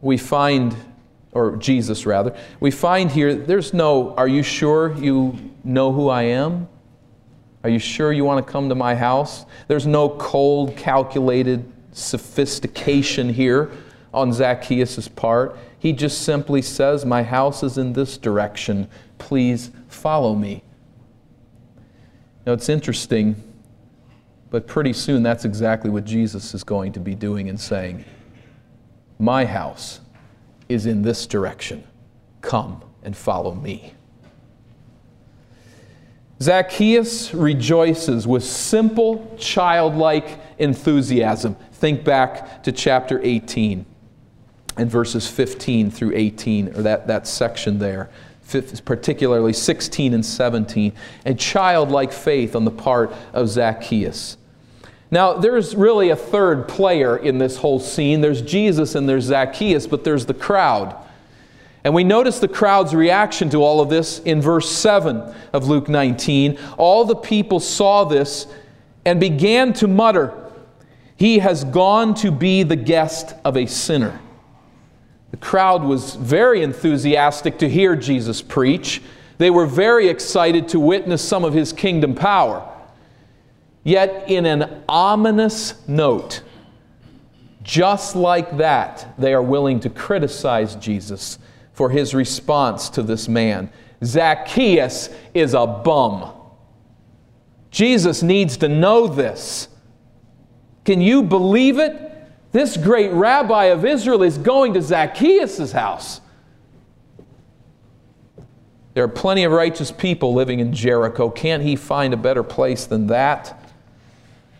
We 0.00 0.16
find, 0.16 0.76
or 1.32 1.56
Jesus 1.56 2.04
rather, 2.04 2.36
we 2.58 2.70
find 2.70 3.10
here 3.10 3.34
there's 3.34 3.72
no, 3.72 4.14
Are 4.16 4.28
you 4.28 4.42
sure 4.42 4.94
you 4.94 5.38
know 5.62 5.92
who 5.92 6.08
I 6.08 6.22
am? 6.22 6.68
Are 7.62 7.70
you 7.70 7.78
sure 7.78 8.12
you 8.12 8.24
want 8.24 8.44
to 8.44 8.52
come 8.52 8.68
to 8.68 8.74
my 8.74 8.94
house? 8.94 9.44
There's 9.68 9.86
no 9.86 10.08
cold, 10.08 10.76
calculated 10.76 11.70
sophistication 11.92 13.28
here 13.28 13.70
on 14.18 14.32
Zacchaeus' 14.32 15.08
part. 15.08 15.56
He 15.78 15.92
just 15.92 16.22
simply 16.22 16.60
says, 16.60 17.04
My 17.04 17.22
house 17.22 17.62
is 17.62 17.78
in 17.78 17.92
this 17.92 18.18
direction. 18.18 18.88
Please 19.18 19.70
follow 19.88 20.34
me. 20.34 20.62
Now 22.44 22.52
it's 22.52 22.68
interesting, 22.68 23.36
but 24.50 24.66
pretty 24.66 24.92
soon 24.92 25.22
that's 25.22 25.44
exactly 25.44 25.90
what 25.90 26.04
Jesus 26.04 26.52
is 26.52 26.64
going 26.64 26.92
to 26.92 27.00
be 27.00 27.14
doing 27.14 27.48
and 27.48 27.60
saying. 27.60 28.04
My 29.18 29.44
house 29.44 30.00
is 30.68 30.86
in 30.86 31.02
this 31.02 31.26
direction. 31.26 31.84
Come 32.40 32.82
and 33.02 33.16
follow 33.16 33.54
me. 33.54 33.92
Zacchaeus 36.40 37.34
rejoices 37.34 38.26
with 38.26 38.44
simple, 38.44 39.36
childlike 39.38 40.40
enthusiasm. 40.58 41.56
Think 41.72 42.04
back 42.04 42.62
to 42.62 42.72
chapter 42.72 43.20
18 43.22 43.84
and 44.78 44.90
verses 44.90 45.28
15 45.28 45.90
through 45.90 46.12
18, 46.14 46.68
or 46.68 46.82
that, 46.82 47.08
that 47.08 47.26
section 47.26 47.78
there, 47.78 48.08
particularly 48.84 49.52
16 49.52 50.14
and 50.14 50.24
17, 50.24 50.92
a 51.26 51.34
childlike 51.34 52.12
faith 52.12 52.56
on 52.56 52.64
the 52.64 52.70
part 52.70 53.12
of 53.32 53.48
Zacchaeus. 53.48 54.38
Now, 55.10 55.34
there's 55.34 55.74
really 55.74 56.10
a 56.10 56.16
third 56.16 56.68
player 56.68 57.16
in 57.16 57.38
this 57.38 57.56
whole 57.56 57.80
scene. 57.80 58.20
There's 58.20 58.40
Jesus 58.40 58.94
and 58.94 59.08
there's 59.08 59.24
Zacchaeus, 59.24 59.86
but 59.86 60.04
there's 60.04 60.26
the 60.26 60.34
crowd. 60.34 60.94
And 61.82 61.94
we 61.94 62.04
notice 62.04 62.38
the 62.38 62.48
crowd's 62.48 62.94
reaction 62.94 63.50
to 63.50 63.62
all 63.62 63.80
of 63.80 63.88
this 63.88 64.18
in 64.20 64.40
verse 64.40 64.70
7 64.70 65.34
of 65.52 65.66
Luke 65.66 65.88
19. 65.88 66.58
All 66.76 67.04
the 67.04 67.16
people 67.16 67.58
saw 67.60 68.04
this 68.04 68.46
and 69.04 69.18
began 69.18 69.72
to 69.74 69.88
mutter, 69.88 70.34
He 71.16 71.38
has 71.38 71.64
gone 71.64 72.14
to 72.16 72.30
be 72.30 72.62
the 72.62 72.76
guest 72.76 73.34
of 73.44 73.56
a 73.56 73.66
sinner. 73.66 74.20
The 75.30 75.36
crowd 75.36 75.84
was 75.84 76.14
very 76.14 76.62
enthusiastic 76.62 77.58
to 77.58 77.68
hear 77.68 77.94
Jesus 77.96 78.40
preach. 78.42 79.02
They 79.38 79.50
were 79.50 79.66
very 79.66 80.08
excited 80.08 80.68
to 80.68 80.80
witness 80.80 81.22
some 81.22 81.44
of 81.44 81.52
his 81.52 81.72
kingdom 81.72 82.14
power. 82.14 82.66
Yet, 83.84 84.24
in 84.28 84.46
an 84.46 84.82
ominous 84.88 85.86
note, 85.88 86.42
just 87.62 88.16
like 88.16 88.56
that, 88.56 89.14
they 89.18 89.34
are 89.34 89.42
willing 89.42 89.80
to 89.80 89.90
criticize 89.90 90.74
Jesus 90.76 91.38
for 91.72 91.90
his 91.90 92.14
response 92.14 92.88
to 92.90 93.02
this 93.02 93.28
man. 93.28 93.70
Zacchaeus 94.02 95.10
is 95.34 95.54
a 95.54 95.66
bum. 95.66 96.32
Jesus 97.70 98.22
needs 98.22 98.56
to 98.58 98.68
know 98.68 99.06
this. 99.06 99.68
Can 100.84 101.00
you 101.00 101.22
believe 101.22 101.78
it? 101.78 102.07
This 102.52 102.76
great 102.76 103.12
rabbi 103.12 103.66
of 103.66 103.84
Israel 103.84 104.22
is 104.22 104.38
going 104.38 104.74
to 104.74 104.82
Zacchaeus' 104.82 105.72
house. 105.72 106.20
There 108.94 109.04
are 109.04 109.08
plenty 109.08 109.44
of 109.44 109.52
righteous 109.52 109.92
people 109.92 110.34
living 110.34 110.60
in 110.60 110.72
Jericho. 110.72 111.30
Can't 111.30 111.62
he 111.62 111.76
find 111.76 112.12
a 112.14 112.16
better 112.16 112.42
place 112.42 112.86
than 112.86 113.06
that? 113.08 113.56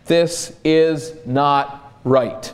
This 0.05 0.55
is 0.63 1.13
not 1.25 1.93
right. 2.03 2.53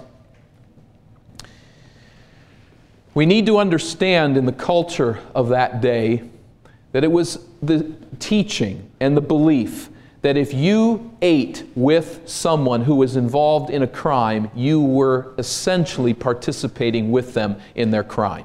We 3.14 3.26
need 3.26 3.46
to 3.46 3.58
understand 3.60 4.36
in 4.36 4.46
the 4.46 4.52
culture 4.52 5.20
of 5.34 5.50
that 5.50 5.80
day 5.80 6.24
that 6.92 7.04
it 7.04 7.12
was 7.12 7.46
the 7.62 7.94
teaching 8.20 8.90
and 9.00 9.16
the 9.16 9.22
belief 9.22 9.90
that 10.26 10.38
if 10.38 10.56
you 10.56 11.16
ate 11.22 11.64
with 11.76 12.20
someone 12.26 12.82
who 12.82 12.96
was 12.96 13.16
involved 13.16 13.70
in 13.70 13.84
a 13.84 13.88
crime, 13.88 14.50
you 14.56 14.82
were 14.82 15.36
essentially 15.38 16.16
participating 16.16 17.12
with 17.12 17.36
them 17.36 17.56
in 17.76 17.92
their 17.92 18.04
crime. 18.04 18.44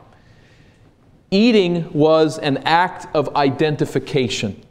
Eating 1.30 1.90
was 1.94 2.36
an 2.38 2.58
act 2.66 3.06
of 3.16 3.34
identification. 3.34 4.62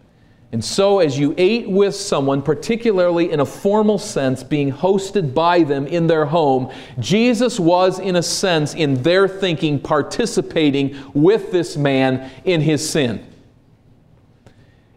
And 0.52 0.64
so, 0.64 1.00
as 1.00 1.18
you 1.18 1.34
ate 1.40 1.68
with 1.68 1.96
someone, 1.96 2.44
particularly 2.44 3.32
in 3.32 3.40
a 3.40 3.46
formal 3.46 3.98
sense, 3.98 4.44
being 4.44 4.72
hosted 4.72 5.34
by 5.34 5.64
them 5.64 5.88
in 5.88 6.06
their 6.06 6.28
home, 6.28 6.72
Jesus 7.00 7.60
was, 7.60 7.98
in 7.98 8.18
a 8.18 8.24
sense, 8.24 8.76
in 8.76 9.02
their 9.02 9.28
thinking, 9.28 9.80
participating 9.80 10.96
with 11.16 11.52
this 11.52 11.76
man 11.76 12.30
in 12.46 12.62
his 12.62 12.88
sin. 12.88 13.26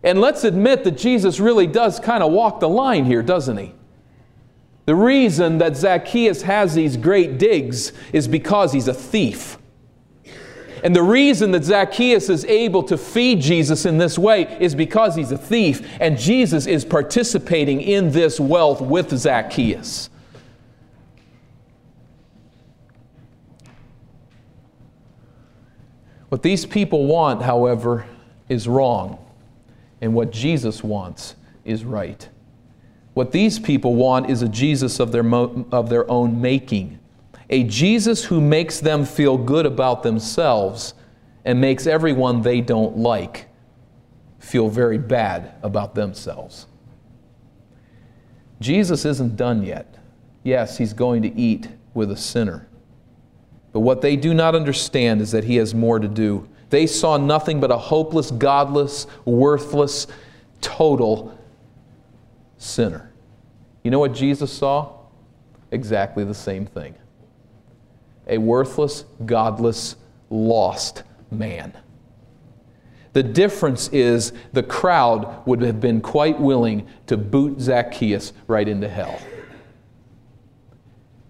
And 0.05 0.21
let's 0.21 0.45
admit 0.45 0.85
that 0.85 0.93
Jesus 0.93 1.39
really 1.39 1.67
does 1.67 2.01
kind 2.01 2.23
of 2.23 2.33
walk 2.33 2.61
the 2.61 2.69
line 2.69 3.05
here, 3.05 3.23
doesn't 3.23 3.57
he? 3.57 3.73
The 4.85 4.95
reason 4.97 5.59
that 5.59 5.77
Zacchaeus 5.77 6.43
has 6.43 6.75
these 6.75 6.97
great 6.97 7.39
digs 7.39 7.93
is 8.13 8.27
because 8.27 8.73
he's 8.73 8.89
a 8.89 8.95
thief. 8.95 9.59
And 10.83 10.97
the 10.97 11.03
reason 11.03 11.53
that 11.53 11.63
Zacchaeus 11.63 12.29
is 12.29 12.45
able 12.47 12.83
to 12.85 12.99
feed 12.99 13.41
Jesus 13.41 13.87
in 13.87 13.99
this 13.99 14.19
way 14.19 14.57
is 14.59 14.75
because 14.75 15.15
he's 15.15 15.31
a 15.31 15.39
thief, 15.39 15.89
and 16.01 16.19
Jesus 16.19 16.67
is 16.67 16.85
participating 16.85 17.81
in 17.81 18.11
this 18.11 18.41
wealth 18.41 18.81
with 18.81 19.17
Zacchaeus. 19.17 20.11
What 26.29 26.43
these 26.43 26.67
people 26.67 27.07
want, 27.07 27.43
however, 27.43 28.07
is 28.49 28.67
wrong 28.67 29.22
and 30.03 30.13
what 30.13 30.33
Jesus 30.33 30.83
wants 30.83 31.37
is 31.65 31.85
right. 31.85 32.29
What 33.15 33.31
these 33.31 33.59
people 33.59 33.95
want 33.95 34.29
is 34.29 34.43
a 34.43 34.49
Jesus 34.49 34.99
of 34.99 35.13
their, 35.13 35.25
of 35.35 35.89
their 35.89 36.11
own 36.11 36.41
making, 36.41 36.99
a 37.49 37.63
Jesus 37.63 38.25
who 38.25 38.41
makes 38.41 38.81
them 38.81 39.05
feel 39.05 39.39
good 39.39 39.65
about 39.65 40.03
themselves 40.03 40.95
and 41.45 41.61
makes 41.61 41.87
everyone 41.87 42.43
they 42.43 42.61
don't 42.61 42.99
like 42.99 43.49
feel 44.41 44.69
very 44.69 44.99
bad 44.99 45.55
about 45.63 45.95
themselves. 45.95 46.67
Jesus 48.61 49.05
isn't 49.05 49.37
done 49.37 49.63
yet. 49.63 49.99
Yes, 50.43 50.79
he's 50.79 50.93
going 50.93 51.23
to 51.23 51.33
eat 51.37 51.69
with 51.95 52.11
a 52.11 52.17
sinner. 52.17 52.67
But 53.73 53.81
what 53.81 54.01
they 54.01 54.17
do 54.17 54.35
not 54.35 54.55
understand 54.55 55.21
is 55.21 55.31
that 55.31 55.45
he 55.45 55.57
has 55.57 55.75
more 55.75 55.99
to 55.99 56.09
do. 56.09 56.49
They 56.73 56.87
saw 56.87 57.19
nothing 57.19 57.61
but 57.61 57.71
a 57.71 57.77
hopeless, 57.77 58.31
godless, 58.31 59.07
worthless, 59.27 60.07
total 60.63 61.39
sinner. 62.57 63.13
You 63.83 63.91
know 63.91 63.99
what 63.99 64.15
Jesus 64.15 64.51
saw? 64.51 65.01
Exactly 65.71 66.25
the 66.25 66.33
same 66.33 66.65
thing 66.65 66.95
a 68.27 68.39
worthless, 68.39 69.05
godless, 69.27 69.97
lost 70.31 71.03
man. 71.31 71.77
The 73.13 73.23
difference 73.23 73.89
is 73.89 74.33
the 74.55 74.63
crowd 74.63 75.47
would 75.47 75.61
have 75.61 75.79
been 75.79 76.01
quite 76.01 76.41
willing 76.41 76.89
to 77.07 77.19
boot 77.19 77.61
Zacchaeus 77.61 78.33
right 78.47 78.67
into 78.67 78.89
hell. 78.89 79.21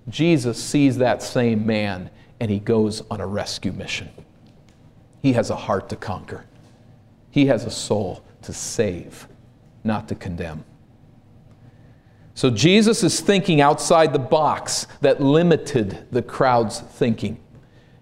Jesus 0.08 0.62
sees 0.62 0.98
that 0.98 1.20
same 1.20 1.66
man 1.66 2.10
and 2.38 2.48
he 2.48 2.60
goes 2.60 3.02
on 3.10 3.20
a 3.20 3.26
rescue 3.26 3.72
mission. 3.72 4.08
He 5.22 5.32
has 5.34 5.50
a 5.50 5.56
heart 5.56 5.88
to 5.90 5.96
conquer, 5.96 6.44
he 7.30 7.46
has 7.46 7.64
a 7.64 7.70
soul 7.70 8.24
to 8.42 8.52
save, 8.52 9.28
not 9.84 10.08
to 10.08 10.14
condemn. 10.14 10.64
So 12.34 12.50
Jesus 12.50 13.04
is 13.04 13.20
thinking 13.20 13.60
outside 13.60 14.12
the 14.12 14.18
box 14.18 14.86
that 15.00 15.20
limited 15.20 16.06
the 16.10 16.22
crowd's 16.22 16.80
thinking. 16.80 17.38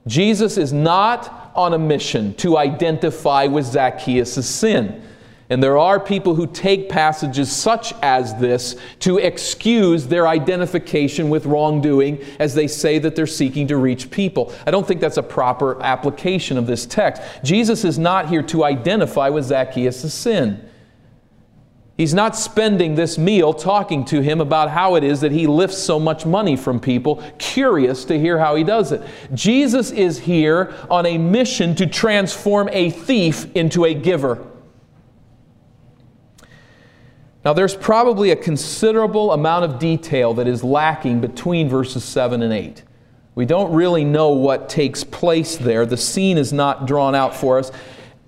Jesus 0.07 0.57
is 0.57 0.73
not 0.73 1.53
on 1.55 1.75
a 1.75 1.79
mission 1.79 2.33
to 2.35 2.57
identify 2.57 3.47
with 3.47 3.67
Zacchaeus' 3.67 4.49
sin. 4.49 5.03
And 5.51 5.61
there 5.61 5.77
are 5.77 5.99
people 5.99 6.37
who 6.37 6.47
take 6.47 6.89
passages 6.89 7.51
such 7.51 7.93
as 8.03 8.37
this 8.37 8.77
to 9.01 9.19
excuse 9.19 10.07
their 10.07 10.29
identification 10.29 11.29
with 11.29 11.45
wrongdoing 11.45 12.25
as 12.39 12.55
they 12.55 12.69
say 12.69 13.01
that 13.01 13.17
they're 13.17 13.27
seeking 13.27 13.67
to 13.67 13.77
reach 13.77 14.13
people. 14.13 14.55
I 14.65 14.71
don't 14.71 14.87
think 14.87 15.01
that's 15.01 15.17
a 15.17 15.25
proper 15.25 15.83
application 15.83 16.57
of 16.57 16.69
this 16.69 16.87
text. 16.87 17.21
Jesus 17.43 17.85
is 17.85 17.99
not 17.99 18.29
here 18.29 18.45
to 18.45 18.63
identify 18.63 19.29
with 19.29 19.47
Zacchaeus' 19.47 20.15
sin. 20.15 20.65
He's 21.97 22.15
not 22.15 22.37
spending 22.37 22.95
this 22.95 23.19
meal 23.19 23.53
talking 23.53 24.05
to 24.07 24.23
him 24.23 24.41
about 24.41 24.71
how 24.71 24.95
it 24.95 25.05
is 25.05 25.21
that 25.21 25.33
he 25.33 25.49
lifts 25.49 25.77
so 25.77 25.99
much 25.99 26.25
money 26.25 26.57
from 26.57 26.81
people, 26.81 27.23
curious 27.39 28.07
to 28.07 28.19
hear 28.19 28.39
how 28.39 28.55
he 28.55 28.65
does 28.65 28.93
it. 28.93 29.03
Jesus 29.35 29.91
is 29.91 30.21
here 30.21 30.73
on 30.89 31.05
a 31.05 31.19
mission 31.19 31.75
to 31.75 31.87
transform 31.87 32.71
a 32.73 32.89
thief 32.89 33.55
into 33.55 33.85
a 33.85 33.93
giver. 33.93 34.47
Now, 37.45 37.55
there's 37.55 37.75
probably 37.75 38.31
a 38.31 38.37
considerable 38.37 39.33
amount 39.33 39.65
of 39.65 39.79
detail 39.79 40.35
that 40.35 40.47
is 40.47 40.63
lacking 40.63 41.21
between 41.21 41.69
verses 41.69 42.05
7 42.05 42.43
and 42.43 42.53
8. 42.53 42.83
We 43.35 43.47
don't 43.47 43.73
really 43.73 44.05
know 44.05 44.31
what 44.31 44.69
takes 44.69 45.05
place 45.05 45.57
there. 45.57 45.87
The 45.87 45.97
scene 45.97 46.37
is 46.37 46.53
not 46.53 46.87
drawn 46.87 47.15
out 47.15 47.35
for 47.35 47.59
us. 47.59 47.73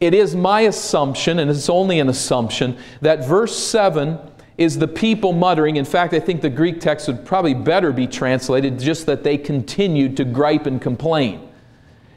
It 0.00 0.14
is 0.14 0.35
my 0.35 0.62
assumption, 0.62 1.38
and 1.38 1.50
it's 1.50 1.69
only 1.69 2.00
an 2.00 2.09
assumption, 2.09 2.78
that 3.02 3.26
verse 3.26 3.57
7 3.57 4.19
is 4.57 4.78
the 4.78 4.88
people 4.88 5.33
muttering. 5.33 5.76
In 5.76 5.85
fact, 5.85 6.14
I 6.14 6.21
think 6.21 6.40
the 6.40 6.50
Greek 6.50 6.81
text 6.81 7.07
would 7.07 7.25
probably 7.25 7.55
better 7.55 7.92
be 7.92 8.07
translated 8.07 8.79
just 8.79 9.07
that 9.07 9.22
they 9.22 9.37
continued 9.37 10.16
to 10.16 10.25
gripe 10.25 10.66
and 10.66 10.81
complain. 10.81 11.48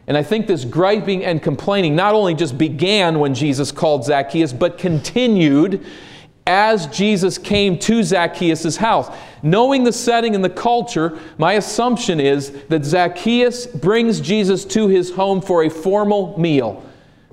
And 0.08 0.16
I 0.16 0.24
think 0.24 0.48
this 0.48 0.64
griping 0.64 1.26
and 1.26 1.42
complaining 1.42 1.96
not 1.96 2.14
only 2.14 2.36
just 2.36 2.58
began 2.58 3.20
when 3.20 3.34
Jesus 3.34 3.72
called 3.72 4.06
Zacchaeus, 4.06 4.54
but 4.54 4.78
continued 4.78 5.86
as 6.48 6.88
Jesus 6.88 7.38
came 7.38 7.80
to 7.80 8.04
Zacchaeus' 8.04 8.78
house. 8.78 9.16
Knowing 9.42 9.84
the 9.84 9.94
setting 9.94 10.36
and 10.36 10.44
the 10.44 10.50
culture, 10.50 11.18
my 11.38 11.54
assumption 11.54 12.20
is 12.20 12.52
that 12.70 12.86
Zacchaeus 12.86 13.68
brings 13.68 14.22
Jesus 14.22 14.64
to 14.66 14.88
his 14.88 15.12
home 15.12 15.42
for 15.42 15.64
a 15.64 15.70
formal 15.70 16.40
meal. 16.40 16.84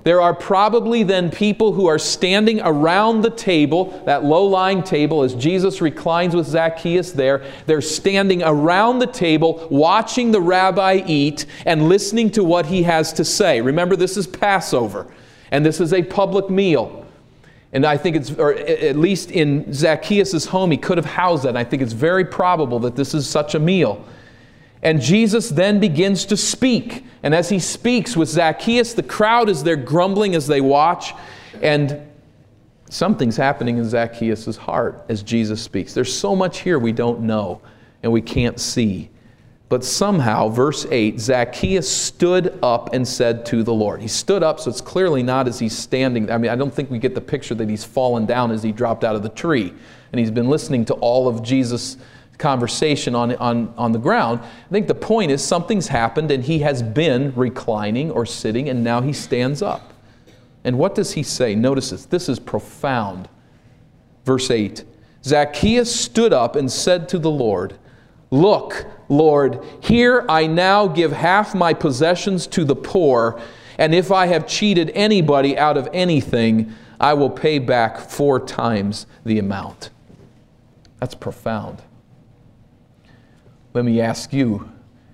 There 0.03 0.19
are 0.19 0.33
probably 0.33 1.03
then 1.03 1.31
people 1.31 1.71
who 1.71 1.87
are 1.87 1.99
standing 1.99 2.59
around 2.59 3.21
the 3.21 3.29
table, 3.29 4.01
that 4.05 4.25
low 4.25 4.45
lying 4.45 4.83
table, 4.83 5.23
as 5.23 5.33
Jesus 5.33 5.79
reclines 5.79 6.35
with 6.35 6.45
Zacchaeus 6.45 7.13
there. 7.13 7.45
They're 7.67 7.81
standing 7.81 8.43
around 8.43 8.99
the 8.99 9.07
table, 9.07 9.65
watching 9.71 10.31
the 10.31 10.41
rabbi 10.41 11.03
eat 11.07 11.45
and 11.65 11.87
listening 11.87 12.31
to 12.31 12.43
what 12.43 12.65
he 12.65 12.83
has 12.83 13.13
to 13.13 13.23
say. 13.23 13.61
Remember, 13.61 13.95
this 13.95 14.17
is 14.17 14.27
Passover, 14.27 15.07
and 15.51 15.65
this 15.65 15.79
is 15.79 15.93
a 15.93 16.03
public 16.03 16.49
meal. 16.49 17.02
And 17.73 17.85
I 17.85 17.97
think 17.97 18.15
it's, 18.15 18.31
or 18.31 18.53
at 18.53 18.95
least 18.95 19.31
in 19.31 19.73
Zacchaeus' 19.73 20.45
home, 20.45 20.69
he 20.69 20.77
could 20.77 20.97
have 20.97 21.05
housed 21.05 21.43
that. 21.43 21.49
And 21.49 21.57
I 21.57 21.63
think 21.63 21.81
it's 21.81 21.93
very 21.93 22.23
probable 22.23 22.79
that 22.79 22.95
this 22.95 23.15
is 23.15 23.27
such 23.27 23.55
a 23.55 23.59
meal. 23.59 24.05
And 24.83 25.01
Jesus 25.01 25.49
then 25.49 25.79
begins 25.79 26.25
to 26.25 26.37
speak. 26.37 27.03
And 27.23 27.33
as 27.33 27.49
he 27.49 27.57
speaks 27.57 28.15
with 28.15 28.29
Zacchaeus, 28.29 28.93
the 28.93 29.01
crowd 29.01 29.49
is 29.49 29.63
there 29.63 29.75
grumbling 29.75 30.35
as 30.35 30.45
they 30.45 30.61
watch. 30.61 31.13
And 31.61 31.99
something's 32.89 33.37
happening 33.37 33.77
in 33.77 33.89
Zacchaeus' 33.89 34.55
heart 34.55 35.03
as 35.09 35.23
Jesus 35.23 35.61
speaks. 35.61 35.95
There's 35.95 36.13
so 36.13 36.35
much 36.35 36.59
here 36.59 36.77
we 36.77 36.91
don't 36.91 37.21
know 37.21 37.59
and 38.03 38.11
we 38.11 38.21
can't 38.21 38.59
see. 38.59 39.09
But 39.73 39.83
somehow, 39.83 40.49
verse 40.49 40.85
8, 40.91 41.19
Zacchaeus 41.19 41.89
stood 41.89 42.59
up 42.61 42.93
and 42.93 43.07
said 43.07 43.43
to 43.47 43.63
the 43.63 43.73
Lord. 43.73 44.03
He 44.03 44.07
stood 44.07 44.43
up, 44.43 44.59
so 44.59 44.69
it's 44.69 44.81
clearly 44.81 45.23
not 45.23 45.47
as 45.47 45.57
he's 45.57 45.75
standing. 45.75 46.29
I 46.29 46.37
mean, 46.37 46.51
I 46.51 46.55
don't 46.55 46.71
think 46.71 46.91
we 46.91 46.99
get 46.99 47.15
the 47.15 47.21
picture 47.21 47.55
that 47.55 47.67
he's 47.67 47.83
fallen 47.83 48.27
down 48.27 48.51
as 48.51 48.61
he 48.61 48.71
dropped 48.71 49.03
out 49.03 49.15
of 49.15 49.23
the 49.23 49.29
tree. 49.29 49.73
And 50.11 50.19
he's 50.19 50.29
been 50.29 50.47
listening 50.47 50.85
to 50.85 50.93
all 50.93 51.27
of 51.27 51.41
Jesus' 51.41 51.97
conversation 52.37 53.15
on, 53.15 53.35
on, 53.37 53.73
on 53.75 53.91
the 53.93 53.97
ground. 53.97 54.41
I 54.41 54.69
think 54.69 54.87
the 54.87 54.93
point 54.93 55.31
is 55.31 55.43
something's 55.43 55.87
happened 55.87 56.29
and 56.29 56.43
he 56.43 56.59
has 56.59 56.83
been 56.83 57.33
reclining 57.35 58.11
or 58.11 58.27
sitting 58.27 58.69
and 58.69 58.83
now 58.83 59.01
he 59.01 59.11
stands 59.11 59.63
up. 59.63 59.91
And 60.63 60.77
what 60.77 60.93
does 60.93 61.13
he 61.13 61.23
say? 61.23 61.55
Notice 61.55 61.89
this. 61.89 62.05
This 62.05 62.29
is 62.29 62.39
profound. 62.39 63.27
Verse 64.23 64.51
8 64.51 64.83
Zacchaeus 65.23 65.99
stood 65.99 66.31
up 66.31 66.55
and 66.55 66.71
said 66.71 67.09
to 67.09 67.17
the 67.17 67.31
Lord, 67.31 67.79
Look, 68.33 68.87
Lord, 69.09 69.63
here 69.79 70.25
I 70.27 70.47
now 70.47 70.87
give 70.87 71.11
half 71.11 71.53
my 71.53 71.71
possessions 71.71 72.47
to 72.47 72.65
the 72.65 72.75
poor, 72.75 73.39
and 73.77 73.93
if 73.93 74.11
I 74.11 74.25
have 74.25 74.47
cheated 74.47 74.91
anybody 74.95 75.55
out 75.55 75.77
of 75.77 75.87
anything, 75.93 76.73
I 76.99 77.13
will 77.13 77.29
pay 77.29 77.59
back 77.59 77.99
four 77.99 78.39
times 78.39 79.05
the 79.23 79.37
amount. 79.37 79.91
That's 80.99 81.13
profound. 81.13 81.83
Let 83.75 83.85
me 83.85 84.01
ask 84.01 84.33
you 84.33 84.67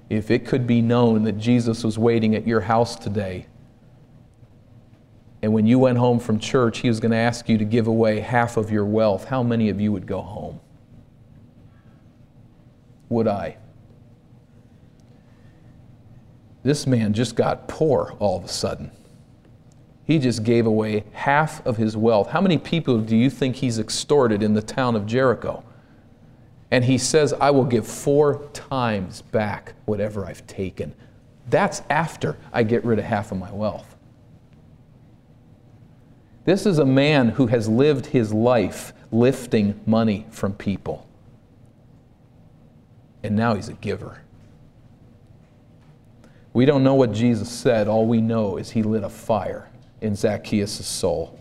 if 0.09 0.31
it 0.31 0.45
could 0.45 0.65
be 0.65 0.81
known 0.81 1.23
that 1.23 1.37
Jesus 1.37 1.83
was 1.83 1.99
waiting 1.99 2.35
at 2.35 2.47
your 2.47 2.61
house 2.61 2.95
today, 2.95 3.47
and 5.41 5.51
when 5.51 5.67
you 5.67 5.77
went 5.77 5.97
home 5.97 6.19
from 6.19 6.39
church, 6.39 6.77
he 6.77 6.87
was 6.87 7.01
going 7.01 7.11
to 7.11 7.17
ask 7.17 7.49
you 7.49 7.57
to 7.57 7.65
give 7.65 7.87
away 7.87 8.21
half 8.21 8.55
of 8.55 8.71
your 8.71 8.85
wealth, 8.85 9.25
how 9.25 9.43
many 9.43 9.67
of 9.67 9.81
you 9.81 9.91
would 9.91 10.07
go 10.07 10.21
home? 10.21 10.61
Would 13.09 13.27
I? 13.27 13.57
This 16.63 16.85
man 16.85 17.13
just 17.13 17.35
got 17.35 17.67
poor 17.67 18.15
all 18.19 18.37
of 18.37 18.45
a 18.45 18.49
sudden. 18.49 18.91
He 20.03 20.19
just 20.19 20.43
gave 20.43 20.65
away 20.65 21.03
half 21.13 21.65
of 21.65 21.77
his 21.77 21.95
wealth. 21.95 22.29
How 22.29 22.41
many 22.41 22.57
people 22.57 22.99
do 22.99 23.15
you 23.15 23.29
think 23.29 23.57
he's 23.57 23.79
extorted 23.79 24.41
in 24.43 24.53
the 24.53 24.61
town 24.61 24.95
of 24.95 25.05
Jericho? 25.05 25.63
And 26.71 26.85
he 26.85 26.97
says, 26.97 27.33
I 27.33 27.51
will 27.51 27.65
give 27.65 27.87
four 27.87 28.47
times 28.53 29.21
back 29.21 29.73
whatever 29.85 30.25
I've 30.25 30.45
taken. 30.47 30.93
That's 31.49 31.81
after 31.89 32.37
I 32.53 32.63
get 32.63 32.83
rid 32.85 32.99
of 32.99 33.05
half 33.05 33.31
of 33.31 33.39
my 33.39 33.51
wealth. 33.51 33.95
This 36.45 36.65
is 36.65 36.79
a 36.79 36.85
man 36.85 37.29
who 37.29 37.47
has 37.47 37.67
lived 37.67 38.07
his 38.07 38.33
life 38.33 38.93
lifting 39.11 39.79
money 39.85 40.25
from 40.29 40.53
people 40.53 41.08
and 43.23 43.35
now 43.35 43.55
he's 43.55 43.69
a 43.69 43.73
giver. 43.73 44.21
We 46.53 46.65
don't 46.65 46.83
know 46.83 46.95
what 46.95 47.13
Jesus 47.13 47.49
said. 47.49 47.87
All 47.87 48.07
we 48.07 48.21
know 48.21 48.57
is 48.57 48.71
he 48.71 48.83
lit 48.83 49.03
a 49.03 49.09
fire 49.09 49.69
in 50.01 50.15
Zacchaeus' 50.15 50.85
soul. 50.85 51.39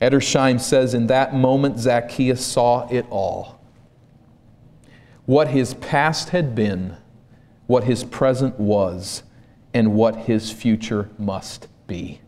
Edersheim 0.00 0.60
says, 0.60 0.94
In 0.94 1.06
that 1.08 1.34
moment, 1.34 1.78
Zacchaeus 1.78 2.44
saw 2.44 2.88
it 2.88 3.06
all. 3.10 3.60
What 5.26 5.48
his 5.48 5.74
past 5.74 6.30
had 6.30 6.54
been, 6.54 6.96
what 7.66 7.84
his 7.84 8.04
present 8.04 8.58
was, 8.58 9.22
and 9.72 9.94
what 9.94 10.16
his 10.16 10.50
future 10.50 11.10
must 11.18 11.68
be. 11.86 12.20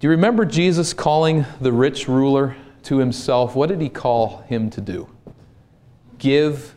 Do 0.00 0.06
you 0.06 0.10
remember 0.10 0.44
Jesus 0.44 0.92
calling 0.92 1.44
the 1.60 1.72
rich 1.72 2.06
ruler 2.06 2.56
to 2.84 2.98
himself? 2.98 3.56
What 3.56 3.68
did 3.68 3.80
he 3.80 3.88
call 3.88 4.42
him 4.42 4.70
to 4.70 4.80
do? 4.80 5.08
Give 6.18 6.74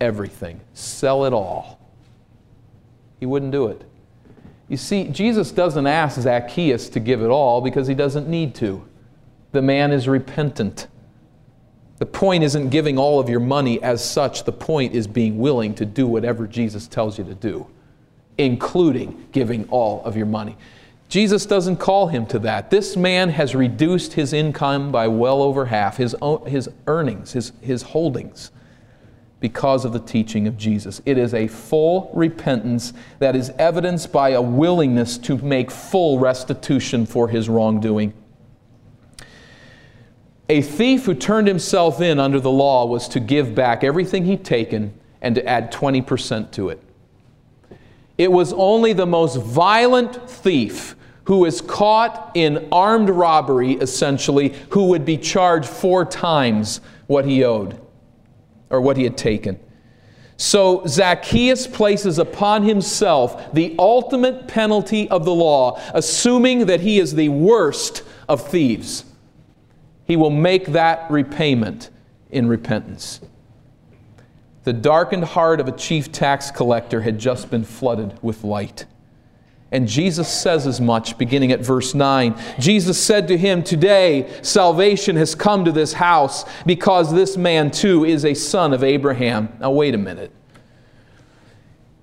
everything, 0.00 0.60
sell 0.74 1.24
it 1.24 1.32
all. 1.32 1.80
He 3.18 3.26
wouldn't 3.26 3.52
do 3.52 3.68
it. 3.68 3.82
You 4.68 4.76
see, 4.76 5.04
Jesus 5.04 5.52
doesn't 5.52 5.86
ask 5.86 6.20
Zacchaeus 6.20 6.88
to 6.90 7.00
give 7.00 7.22
it 7.22 7.28
all 7.28 7.60
because 7.60 7.86
he 7.86 7.94
doesn't 7.94 8.28
need 8.28 8.54
to. 8.56 8.86
The 9.52 9.62
man 9.62 9.92
is 9.92 10.08
repentant. 10.08 10.88
The 11.98 12.06
point 12.06 12.44
isn't 12.44 12.68
giving 12.70 12.98
all 12.98 13.20
of 13.20 13.28
your 13.28 13.40
money 13.40 13.82
as 13.82 14.04
such, 14.04 14.44
the 14.44 14.52
point 14.52 14.94
is 14.94 15.06
being 15.06 15.38
willing 15.38 15.74
to 15.76 15.86
do 15.86 16.06
whatever 16.06 16.46
Jesus 16.46 16.86
tells 16.86 17.16
you 17.16 17.24
to 17.24 17.34
do, 17.34 17.66
including 18.36 19.28
giving 19.32 19.66
all 19.70 20.04
of 20.04 20.16
your 20.16 20.26
money. 20.26 20.56
Jesus 21.08 21.46
doesn't 21.46 21.76
call 21.76 22.08
him 22.08 22.26
to 22.26 22.38
that. 22.40 22.68
This 22.68 22.96
man 22.96 23.30
has 23.30 23.54
reduced 23.54 24.12
his 24.12 24.32
income 24.32 24.90
by 24.90 25.08
well 25.08 25.40
over 25.40 25.66
half, 25.66 25.96
his, 25.96 26.14
his 26.46 26.68
earnings, 26.86 27.32
his, 27.32 27.52
his 27.62 27.82
holdings, 27.82 28.50
because 29.40 29.84
of 29.84 29.92
the 29.92 30.00
teaching 30.00 30.46
of 30.46 30.56
Jesus. 30.56 31.02
It 31.04 31.18
is 31.18 31.34
a 31.34 31.46
full 31.46 32.10
repentance 32.14 32.92
that 33.18 33.36
is 33.36 33.50
evidenced 33.58 34.10
by 34.10 34.30
a 34.30 34.40
willingness 34.40 35.18
to 35.18 35.36
make 35.38 35.70
full 35.70 36.18
restitution 36.18 37.04
for 37.04 37.28
his 37.28 37.48
wrongdoing. 37.48 38.14
A 40.48 40.62
thief 40.62 41.04
who 41.04 41.14
turned 41.14 41.48
himself 41.48 42.00
in 42.00 42.18
under 42.18 42.40
the 42.40 42.50
law 42.50 42.86
was 42.86 43.08
to 43.08 43.20
give 43.20 43.54
back 43.54 43.84
everything 43.84 44.24
he'd 44.24 44.44
taken 44.44 44.94
and 45.20 45.34
to 45.34 45.46
add 45.46 45.72
20% 45.72 46.52
to 46.52 46.68
it. 46.68 46.80
It 48.16 48.32
was 48.32 48.52
only 48.54 48.92
the 48.92 49.06
most 49.06 49.36
violent 49.36 50.30
thief 50.30 50.94
who 51.24 51.44
is 51.44 51.60
caught 51.60 52.30
in 52.34 52.68
armed 52.70 53.10
robbery, 53.10 53.72
essentially, 53.72 54.54
who 54.70 54.86
would 54.86 55.04
be 55.04 55.18
charged 55.18 55.68
four 55.68 56.04
times 56.04 56.80
what 57.08 57.24
he 57.24 57.44
owed 57.44 57.78
or 58.70 58.80
what 58.80 58.96
he 58.96 59.04
had 59.04 59.16
taken. 59.16 59.58
So 60.36 60.86
Zacchaeus 60.86 61.66
places 61.66 62.18
upon 62.18 62.62
himself 62.62 63.52
the 63.54 63.74
ultimate 63.78 64.48
penalty 64.48 65.08
of 65.08 65.24
the 65.24 65.34
law, 65.34 65.80
assuming 65.94 66.66
that 66.66 66.80
he 66.80 66.98
is 66.98 67.14
the 67.14 67.30
worst 67.30 68.02
of 68.28 68.46
thieves. 68.46 69.04
He 70.04 70.16
will 70.16 70.30
make 70.30 70.66
that 70.66 71.10
repayment 71.10 71.90
in 72.30 72.48
repentance. 72.48 73.20
The 74.64 74.72
darkened 74.72 75.24
heart 75.24 75.60
of 75.60 75.68
a 75.68 75.72
chief 75.72 76.12
tax 76.12 76.50
collector 76.50 77.00
had 77.00 77.18
just 77.18 77.50
been 77.50 77.64
flooded 77.64 78.18
with 78.22 78.44
light. 78.44 78.84
And 79.72 79.88
Jesus 79.88 80.28
says 80.28 80.66
as 80.66 80.80
much, 80.80 81.18
beginning 81.18 81.50
at 81.50 81.60
verse 81.60 81.94
9. 81.94 82.38
Jesus 82.58 83.02
said 83.02 83.28
to 83.28 83.36
him, 83.36 83.62
Today 83.62 84.32
salvation 84.42 85.16
has 85.16 85.34
come 85.34 85.64
to 85.64 85.72
this 85.72 85.92
house 85.92 86.44
because 86.64 87.12
this 87.12 87.36
man 87.36 87.70
too 87.70 88.04
is 88.04 88.24
a 88.24 88.34
son 88.34 88.72
of 88.72 88.84
Abraham. 88.84 89.52
Now, 89.60 89.72
wait 89.72 89.94
a 89.94 89.98
minute. 89.98 90.30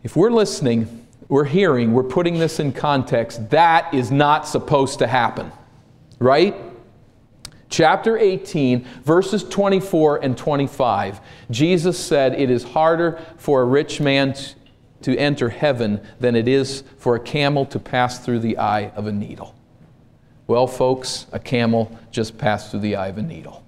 If 0.04 0.18
we're 0.18 0.32
listening, 0.32 1.08
we're 1.30 1.46
hearing, 1.46 1.94
we're 1.94 2.04
putting 2.04 2.38
this 2.38 2.60
in 2.60 2.74
context, 2.74 3.50
that 3.52 3.94
is 3.94 4.12
not 4.12 4.46
supposed 4.46 5.00
to 5.00 5.08
happen, 5.08 5.52
right? 6.20 6.56
Chapter 7.70 8.18
18, 8.18 8.86
verses 9.04 9.44
24 9.46 10.24
and 10.24 10.38
25, 10.38 11.22
Jesus 11.50 11.98
said, 11.98 12.40
It 12.40 12.52
is 12.52 12.64
harder 12.64 13.20
for 13.38 13.62
a 13.62 13.66
rich 13.66 14.02
man 14.02 14.36
to 15.04 15.18
enter 15.18 15.50
heaven 15.50 16.02
than 16.20 16.36
it 16.36 16.48
is 16.48 16.84
for 16.98 17.16
a 17.16 17.20
camel 17.20 17.66
to 17.68 17.80
pass 17.80 18.20
through 18.20 18.40
the 18.40 18.58
eye 18.58 18.92
of 18.96 19.08
a 19.08 19.12
needle. 19.12 19.56
Well, 20.48 20.68
folks, 20.68 21.28
a 21.32 21.40
camel 21.40 21.98
just 22.12 22.38
passed 22.38 22.72
through 22.72 22.82
the 22.82 22.96
eye 22.96 23.08
of 23.08 23.18
a 23.18 23.22
needle. 23.22 23.64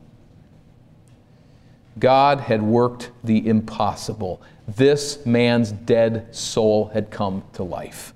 God 1.97 2.41
had 2.41 2.61
worked 2.61 3.11
the 3.23 3.47
impossible. 3.47 4.41
This 4.67 5.25
man's 5.25 5.71
dead 5.71 6.35
soul 6.35 6.87
had 6.93 7.09
come 7.09 7.43
to 7.53 7.63
life. 7.63 8.13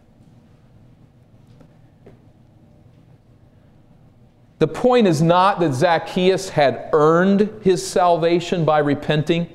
The 4.60 4.68
point 4.68 5.08
is 5.08 5.22
not 5.22 5.62
that 5.62 5.74
Zacchaeus 5.74 6.50
had 6.50 6.90
earned 6.92 7.50
his 7.64 7.86
salvation 7.86 8.66
by 8.66 8.80
repenting. 8.80 9.50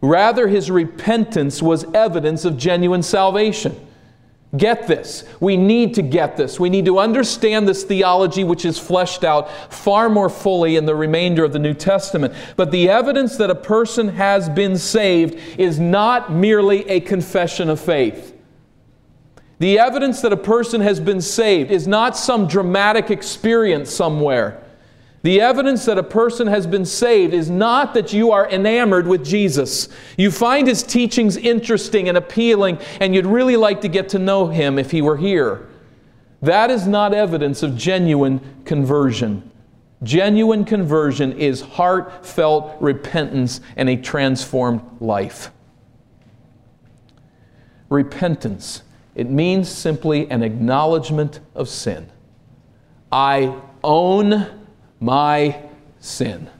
Rather, 0.00 0.46
his 0.48 0.70
repentance 0.70 1.60
was 1.62 1.84
evidence 1.92 2.44
of 2.44 2.56
genuine 2.56 3.02
salvation. 3.02 3.74
Get 4.56 4.86
this. 4.86 5.24
We 5.40 5.58
need 5.58 5.94
to 5.94 6.02
get 6.02 6.38
this. 6.38 6.58
We 6.58 6.70
need 6.70 6.86
to 6.86 6.98
understand 6.98 7.68
this 7.68 7.84
theology, 7.84 8.44
which 8.44 8.64
is 8.64 8.78
fleshed 8.78 9.22
out 9.22 9.50
far 9.72 10.08
more 10.08 10.30
fully 10.30 10.76
in 10.76 10.86
the 10.86 10.94
remainder 10.94 11.44
of 11.44 11.52
the 11.52 11.58
New 11.58 11.74
Testament. 11.74 12.32
But 12.56 12.70
the 12.70 12.88
evidence 12.88 13.36
that 13.36 13.50
a 13.50 13.54
person 13.54 14.08
has 14.08 14.48
been 14.48 14.78
saved 14.78 15.34
is 15.58 15.78
not 15.78 16.32
merely 16.32 16.88
a 16.88 17.00
confession 17.00 17.68
of 17.68 17.78
faith. 17.78 18.34
The 19.58 19.78
evidence 19.78 20.22
that 20.22 20.32
a 20.32 20.36
person 20.36 20.80
has 20.80 20.98
been 20.98 21.20
saved 21.20 21.70
is 21.70 21.86
not 21.86 22.16
some 22.16 22.46
dramatic 22.46 23.10
experience 23.10 23.90
somewhere. 23.90 24.62
The 25.22 25.40
evidence 25.40 25.84
that 25.86 25.98
a 25.98 26.02
person 26.02 26.46
has 26.46 26.66
been 26.66 26.84
saved 26.84 27.34
is 27.34 27.50
not 27.50 27.92
that 27.94 28.12
you 28.12 28.30
are 28.30 28.48
enamored 28.48 29.08
with 29.08 29.24
Jesus. 29.24 29.88
You 30.16 30.30
find 30.30 30.68
his 30.68 30.82
teachings 30.82 31.36
interesting 31.36 32.08
and 32.08 32.16
appealing, 32.16 32.78
and 33.00 33.14
you'd 33.14 33.26
really 33.26 33.56
like 33.56 33.80
to 33.80 33.88
get 33.88 34.08
to 34.10 34.18
know 34.18 34.46
him 34.46 34.78
if 34.78 34.92
he 34.92 35.02
were 35.02 35.16
here. 35.16 35.68
That 36.40 36.70
is 36.70 36.86
not 36.86 37.12
evidence 37.12 37.64
of 37.64 37.76
genuine 37.76 38.62
conversion. 38.64 39.50
Genuine 40.04 40.64
conversion 40.64 41.32
is 41.32 41.62
heartfelt 41.62 42.76
repentance 42.80 43.60
and 43.76 43.90
a 43.90 43.96
transformed 43.96 44.82
life. 45.00 45.50
Repentance, 47.88 48.82
it 49.16 49.28
means 49.28 49.68
simply 49.68 50.30
an 50.30 50.44
acknowledgement 50.44 51.40
of 51.56 51.68
sin. 51.68 52.08
I 53.10 53.60
own 53.82 54.57
my 55.00 55.62
sin. 56.00 56.50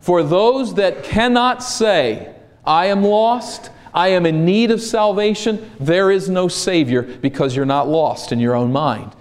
For 0.00 0.22
those 0.22 0.74
that 0.74 1.04
cannot 1.04 1.62
say, 1.62 2.34
I 2.64 2.86
am 2.86 3.04
lost, 3.04 3.70
I 3.94 4.08
am 4.08 4.26
in 4.26 4.44
need 4.44 4.70
of 4.70 4.80
salvation, 4.80 5.70
there 5.78 6.10
is 6.10 6.28
no 6.28 6.48
Savior 6.48 7.02
because 7.02 7.54
you're 7.54 7.64
not 7.64 7.88
lost 7.88 8.32
in 8.32 8.40
your 8.40 8.54
own 8.54 8.72
mind. 8.72 9.14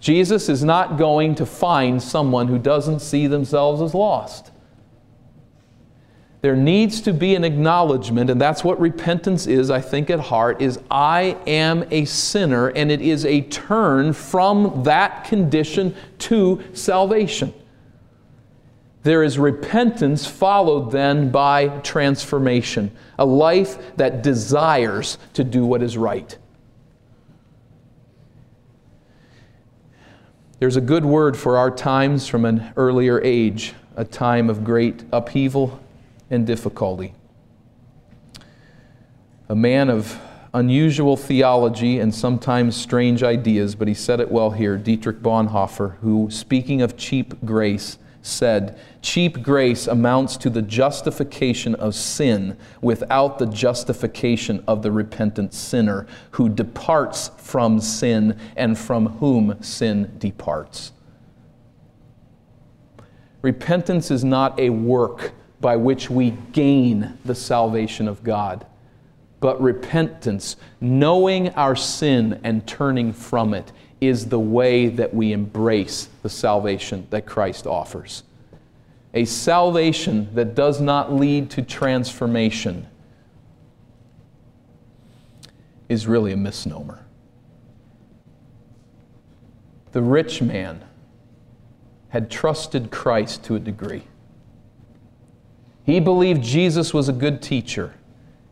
Jesus 0.00 0.48
is 0.48 0.62
not 0.62 0.96
going 0.96 1.34
to 1.36 1.46
find 1.46 2.00
someone 2.00 2.46
who 2.46 2.58
doesn't 2.58 3.00
see 3.00 3.26
themselves 3.26 3.82
as 3.82 3.94
lost. 3.94 4.52
There 6.40 6.54
needs 6.54 7.00
to 7.00 7.12
be 7.12 7.34
an 7.34 7.42
acknowledgement, 7.42 8.30
and 8.30 8.40
that's 8.40 8.62
what 8.62 8.78
repentance 8.78 9.48
is, 9.48 9.70
I 9.70 9.80
think, 9.80 10.08
at 10.08 10.20
heart, 10.20 10.62
is 10.62 10.78
I 10.88 11.36
am 11.48 11.84
a 11.90 12.04
sinner, 12.04 12.68
and 12.68 12.92
it 12.92 13.00
is 13.00 13.26
a 13.26 13.40
turn 13.42 14.12
from 14.12 14.84
that 14.84 15.24
condition 15.24 15.96
to 16.18 16.62
salvation. 16.74 17.52
There 19.02 19.24
is 19.24 19.36
repentance 19.36 20.26
followed 20.26 20.92
then 20.92 21.30
by 21.30 21.68
transformation, 21.80 22.92
a 23.18 23.26
life 23.26 23.96
that 23.96 24.22
desires 24.22 25.18
to 25.34 25.42
do 25.42 25.66
what 25.66 25.82
is 25.82 25.96
right. 25.96 26.36
There's 30.60 30.76
a 30.76 30.80
good 30.80 31.04
word 31.04 31.36
for 31.36 31.56
our 31.56 31.70
times 31.70 32.28
from 32.28 32.44
an 32.44 32.72
earlier 32.76 33.20
age, 33.22 33.74
a 33.96 34.04
time 34.04 34.50
of 34.50 34.62
great 34.62 35.04
upheaval 35.12 35.80
and 36.30 36.46
difficulty. 36.46 37.14
A 39.48 39.54
man 39.54 39.88
of 39.88 40.20
unusual 40.54 41.16
theology 41.16 41.98
and 41.98 42.14
sometimes 42.14 42.76
strange 42.76 43.22
ideas, 43.22 43.74
but 43.74 43.88
he 43.88 43.94
said 43.94 44.20
it 44.20 44.30
well 44.30 44.50
here, 44.50 44.76
Dietrich 44.76 45.20
Bonhoeffer, 45.20 45.96
who, 45.98 46.30
speaking 46.30 46.82
of 46.82 46.96
cheap 46.96 47.44
grace, 47.44 47.98
said, 48.22 48.78
Cheap 49.00 49.42
grace 49.42 49.86
amounts 49.86 50.36
to 50.38 50.50
the 50.50 50.62
justification 50.62 51.74
of 51.76 51.94
sin 51.94 52.56
without 52.80 53.38
the 53.38 53.46
justification 53.46 54.62
of 54.66 54.82
the 54.82 54.90
repentant 54.90 55.54
sinner 55.54 56.06
who 56.32 56.48
departs 56.48 57.30
from 57.38 57.80
sin 57.80 58.38
and 58.56 58.76
from 58.76 59.06
whom 59.18 59.62
sin 59.62 60.14
departs. 60.18 60.92
Repentance 63.40 64.10
is 64.10 64.24
not 64.24 64.58
a 64.58 64.70
work 64.70 65.32
by 65.60 65.76
which 65.76 66.08
we 66.08 66.30
gain 66.52 67.18
the 67.24 67.34
salvation 67.34 68.08
of 68.08 68.22
God. 68.22 68.66
But 69.40 69.60
repentance, 69.60 70.56
knowing 70.80 71.50
our 71.50 71.76
sin 71.76 72.40
and 72.44 72.66
turning 72.66 73.12
from 73.12 73.54
it, 73.54 73.72
is 74.00 74.26
the 74.26 74.38
way 74.38 74.88
that 74.88 75.12
we 75.12 75.32
embrace 75.32 76.08
the 76.22 76.28
salvation 76.28 77.06
that 77.10 77.26
Christ 77.26 77.66
offers. 77.66 78.22
A 79.14 79.24
salvation 79.24 80.28
that 80.34 80.54
does 80.54 80.80
not 80.80 81.12
lead 81.12 81.50
to 81.50 81.62
transformation 81.62 82.86
is 85.88 86.06
really 86.06 86.32
a 86.32 86.36
misnomer. 86.36 87.04
The 89.92 90.02
rich 90.02 90.42
man 90.42 90.84
had 92.10 92.30
trusted 92.30 92.90
Christ 92.90 93.44
to 93.44 93.56
a 93.56 93.58
degree. 93.58 94.04
He 95.88 96.00
believed 96.00 96.42
Jesus 96.42 96.92
was 96.92 97.08
a 97.08 97.14
good 97.14 97.40
teacher, 97.40 97.94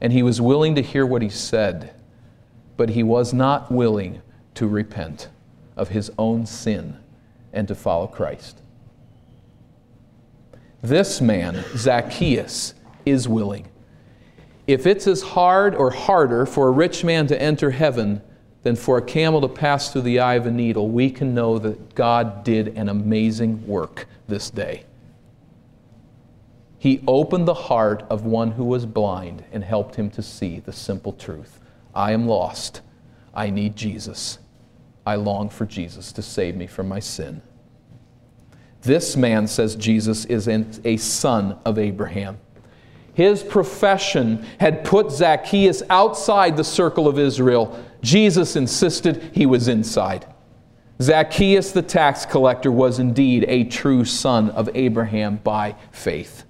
and 0.00 0.10
he 0.10 0.22
was 0.22 0.40
willing 0.40 0.74
to 0.74 0.80
hear 0.80 1.04
what 1.04 1.20
he 1.20 1.28
said, 1.28 1.92
but 2.78 2.88
he 2.88 3.02
was 3.02 3.34
not 3.34 3.70
willing 3.70 4.22
to 4.54 4.66
repent 4.66 5.28
of 5.76 5.90
his 5.90 6.10
own 6.16 6.46
sin 6.46 6.96
and 7.52 7.68
to 7.68 7.74
follow 7.74 8.06
Christ. 8.06 8.62
This 10.80 11.20
man, 11.20 11.62
Zacchaeus, 11.76 12.72
is 13.04 13.28
willing. 13.28 13.68
If 14.66 14.86
it's 14.86 15.06
as 15.06 15.20
hard 15.20 15.74
or 15.74 15.90
harder 15.90 16.46
for 16.46 16.68
a 16.68 16.70
rich 16.70 17.04
man 17.04 17.26
to 17.26 17.38
enter 17.38 17.70
heaven 17.70 18.22
than 18.62 18.76
for 18.76 18.96
a 18.96 19.02
camel 19.02 19.42
to 19.42 19.48
pass 19.48 19.92
through 19.92 20.02
the 20.02 20.20
eye 20.20 20.36
of 20.36 20.46
a 20.46 20.50
needle, 20.50 20.88
we 20.88 21.10
can 21.10 21.34
know 21.34 21.58
that 21.58 21.94
God 21.94 22.44
did 22.44 22.68
an 22.78 22.88
amazing 22.88 23.66
work 23.66 24.06
this 24.26 24.48
day. 24.48 24.86
He 26.78 27.02
opened 27.06 27.48
the 27.48 27.54
heart 27.54 28.04
of 28.10 28.24
one 28.24 28.52
who 28.52 28.64
was 28.64 28.86
blind 28.86 29.44
and 29.52 29.64
helped 29.64 29.96
him 29.96 30.10
to 30.10 30.22
see 30.22 30.60
the 30.60 30.72
simple 30.72 31.12
truth 31.12 31.60
I 31.94 32.12
am 32.12 32.26
lost. 32.26 32.82
I 33.34 33.50
need 33.50 33.76
Jesus. 33.76 34.38
I 35.06 35.14
long 35.14 35.48
for 35.48 35.64
Jesus 35.64 36.12
to 36.12 36.22
save 36.22 36.56
me 36.56 36.66
from 36.66 36.88
my 36.88 37.00
sin. 37.00 37.42
This 38.82 39.16
man, 39.16 39.46
says 39.46 39.76
Jesus, 39.76 40.24
is 40.26 40.48
a 40.48 40.96
son 40.96 41.58
of 41.64 41.78
Abraham. 41.78 42.38
His 43.14 43.42
profession 43.42 44.44
had 44.60 44.84
put 44.84 45.10
Zacchaeus 45.10 45.82
outside 45.88 46.56
the 46.56 46.64
circle 46.64 47.08
of 47.08 47.18
Israel. 47.18 47.82
Jesus 48.02 48.56
insisted 48.56 49.30
he 49.32 49.46
was 49.46 49.68
inside. 49.68 50.26
Zacchaeus 51.00 51.72
the 51.72 51.82
tax 51.82 52.26
collector 52.26 52.70
was 52.70 52.98
indeed 52.98 53.44
a 53.48 53.64
true 53.64 54.04
son 54.04 54.50
of 54.50 54.68
Abraham 54.74 55.36
by 55.36 55.74
faith. 55.92 56.44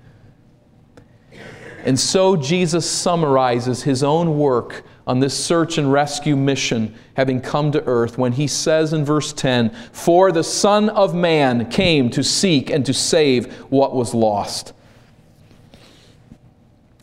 And 1.86 1.98
so 2.00 2.34
Jesus 2.34 2.90
summarizes 2.90 3.84
his 3.84 4.02
own 4.02 4.36
work 4.36 4.82
on 5.06 5.20
this 5.20 5.38
search 5.38 5.78
and 5.78 5.92
rescue 5.92 6.34
mission, 6.34 6.92
having 7.14 7.40
come 7.40 7.70
to 7.70 7.84
earth, 7.84 8.18
when 8.18 8.32
he 8.32 8.48
says 8.48 8.92
in 8.92 9.04
verse 9.04 9.32
10 9.32 9.70
For 9.92 10.32
the 10.32 10.42
Son 10.42 10.88
of 10.88 11.14
Man 11.14 11.70
came 11.70 12.10
to 12.10 12.24
seek 12.24 12.70
and 12.70 12.84
to 12.86 12.92
save 12.92 13.54
what 13.70 13.94
was 13.94 14.14
lost. 14.14 14.72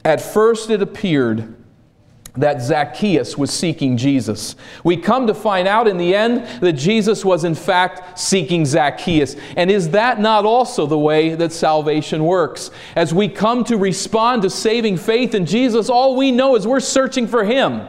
At 0.04 0.20
first, 0.20 0.70
it 0.70 0.82
appeared 0.82 1.56
that 2.36 2.62
Zacchaeus 2.62 3.38
was 3.38 3.52
seeking 3.52 3.96
Jesus. 3.96 4.56
We 4.84 4.98
come 4.98 5.28
to 5.28 5.36
find 5.36 5.68
out 5.68 5.88
in 5.88 5.98
the 5.98 6.16
end 6.16 6.62
that 6.62 6.74
Jesus 6.74 7.24
was 7.24 7.44
in 7.44 7.54
fact 7.54 8.18
seeking 8.18 8.66
Zacchaeus. 8.66 9.36
And 9.56 9.70
is 9.70 9.92
that 9.92 10.20
not 10.20 10.44
also 10.44 10.88
the 10.88 10.98
way 10.98 11.36
that 11.36 11.52
salvation 11.52 12.24
works? 12.24 12.72
As 12.96 13.14
we 13.14 13.30
come 13.30 13.64
to 13.66 13.78
respond 13.78 14.42
to 14.42 14.50
saving 14.50 14.98
faith 14.98 15.36
in 15.36 15.46
Jesus, 15.46 15.90
all 15.90 16.16
we 16.16 16.32
know 16.32 16.56
is 16.56 16.66
we're 16.66 16.80
searching 16.80 17.28
for 17.28 17.44
Him. 17.44 17.88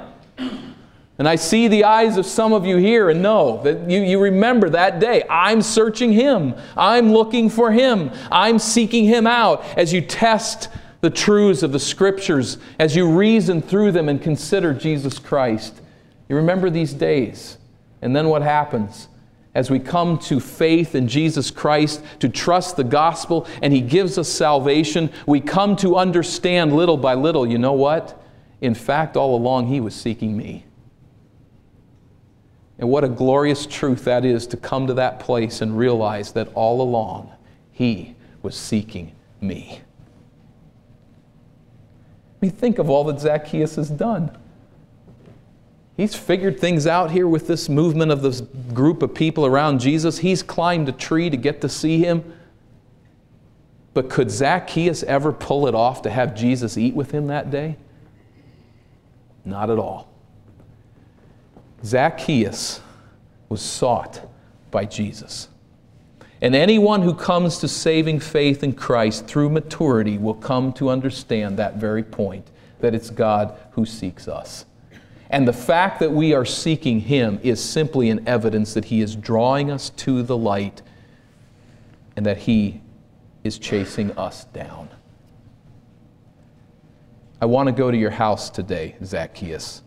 And 1.16 1.28
I 1.28 1.36
see 1.36 1.68
the 1.68 1.84
eyes 1.84 2.16
of 2.16 2.26
some 2.26 2.52
of 2.52 2.66
you 2.66 2.76
here 2.76 3.08
and 3.08 3.22
know 3.22 3.62
that 3.62 3.88
you, 3.88 4.02
you 4.02 4.20
remember 4.20 4.68
that 4.70 4.98
day. 4.98 5.22
I'm 5.30 5.62
searching 5.62 6.12
Him. 6.12 6.54
I'm 6.76 7.12
looking 7.12 7.48
for 7.48 7.70
Him. 7.70 8.10
I'm 8.30 8.58
seeking 8.58 9.04
Him 9.04 9.26
out 9.26 9.64
as 9.78 9.92
you 9.92 10.00
test 10.00 10.68
the 11.04 11.10
truths 11.10 11.62
of 11.62 11.70
the 11.70 11.78
Scriptures, 11.78 12.56
as 12.78 12.96
you 12.96 13.06
reason 13.06 13.60
through 13.60 13.92
them 13.92 14.08
and 14.08 14.22
consider 14.22 14.72
Jesus 14.72 15.18
Christ. 15.18 15.82
You 16.30 16.36
remember 16.36 16.70
these 16.70 16.94
days. 16.94 17.58
And 18.00 18.16
then 18.16 18.30
what 18.30 18.40
happens? 18.40 19.08
As 19.54 19.70
we 19.70 19.80
come 19.80 20.18
to 20.20 20.40
faith 20.40 20.94
in 20.94 21.06
Jesus 21.06 21.50
Christ, 21.50 22.02
to 22.20 22.30
trust 22.30 22.76
the 22.76 22.84
gospel, 22.84 23.46
and 23.60 23.70
He 23.70 23.82
gives 23.82 24.16
us 24.16 24.30
salvation, 24.30 25.12
we 25.26 25.42
come 25.42 25.76
to 25.76 25.96
understand 25.96 26.74
little 26.74 26.96
by 26.96 27.12
little 27.12 27.46
you 27.46 27.58
know 27.58 27.74
what? 27.74 28.18
In 28.62 28.74
fact, 28.74 29.14
all 29.14 29.36
along, 29.36 29.66
He 29.66 29.80
was 29.80 29.94
seeking 29.94 30.34
me. 30.34 30.64
And 32.78 32.88
what 32.88 33.04
a 33.04 33.08
glorious 33.10 33.66
truth 33.66 34.04
that 34.04 34.24
is 34.24 34.46
to 34.46 34.56
come 34.56 34.86
to 34.86 34.94
that 34.94 35.20
place 35.20 35.60
and 35.60 35.76
realize 35.76 36.32
that 36.32 36.48
all 36.54 36.80
along, 36.80 37.30
He 37.72 38.16
was 38.40 38.56
seeking 38.56 39.12
me 39.42 39.82
mean, 42.44 42.52
think 42.52 42.78
of 42.78 42.90
all 42.90 43.04
that 43.04 43.20
Zacchaeus 43.20 43.76
has 43.76 43.90
done. 43.90 44.36
He's 45.96 46.14
figured 46.14 46.58
things 46.58 46.86
out 46.86 47.10
here 47.10 47.28
with 47.28 47.46
this 47.46 47.68
movement 47.68 48.10
of 48.10 48.20
this 48.20 48.40
group 48.72 49.02
of 49.02 49.14
people 49.14 49.46
around 49.46 49.78
Jesus. 49.78 50.18
He's 50.18 50.42
climbed 50.42 50.88
a 50.88 50.92
tree 50.92 51.30
to 51.30 51.36
get 51.36 51.60
to 51.60 51.68
see 51.68 51.98
him. 51.98 52.34
But 53.94 54.10
could 54.10 54.30
Zacchaeus 54.30 55.04
ever 55.04 55.32
pull 55.32 55.68
it 55.68 55.74
off 55.74 56.02
to 56.02 56.10
have 56.10 56.34
Jesus 56.34 56.76
eat 56.76 56.94
with 56.94 57.12
him 57.12 57.28
that 57.28 57.50
day? 57.50 57.76
Not 59.44 59.70
at 59.70 59.78
all. 59.78 60.08
Zacchaeus 61.84 62.80
was 63.48 63.62
sought 63.62 64.28
by 64.70 64.84
Jesus. 64.84 65.48
And 66.44 66.54
anyone 66.54 67.00
who 67.00 67.14
comes 67.14 67.56
to 67.60 67.68
saving 67.68 68.20
faith 68.20 68.62
in 68.62 68.74
Christ 68.74 69.26
through 69.26 69.48
maturity 69.48 70.18
will 70.18 70.34
come 70.34 70.74
to 70.74 70.90
understand 70.90 71.58
that 71.58 71.76
very 71.76 72.02
point 72.02 72.50
that 72.80 72.94
it's 72.94 73.08
God 73.08 73.58
who 73.70 73.86
seeks 73.86 74.28
us. 74.28 74.66
And 75.30 75.48
the 75.48 75.54
fact 75.54 76.00
that 76.00 76.12
we 76.12 76.34
are 76.34 76.44
seeking 76.44 77.00
Him 77.00 77.40
is 77.42 77.64
simply 77.64 78.10
an 78.10 78.28
evidence 78.28 78.74
that 78.74 78.84
He 78.84 79.00
is 79.00 79.16
drawing 79.16 79.70
us 79.70 79.88
to 79.88 80.22
the 80.22 80.36
light 80.36 80.82
and 82.14 82.26
that 82.26 82.36
He 82.36 82.82
is 83.42 83.58
chasing 83.58 84.10
us 84.18 84.44
down. 84.44 84.90
I 87.40 87.46
want 87.46 87.68
to 87.68 87.72
go 87.72 87.90
to 87.90 87.96
your 87.96 88.10
house 88.10 88.50
today, 88.50 88.96
Zacchaeus. 89.02 89.80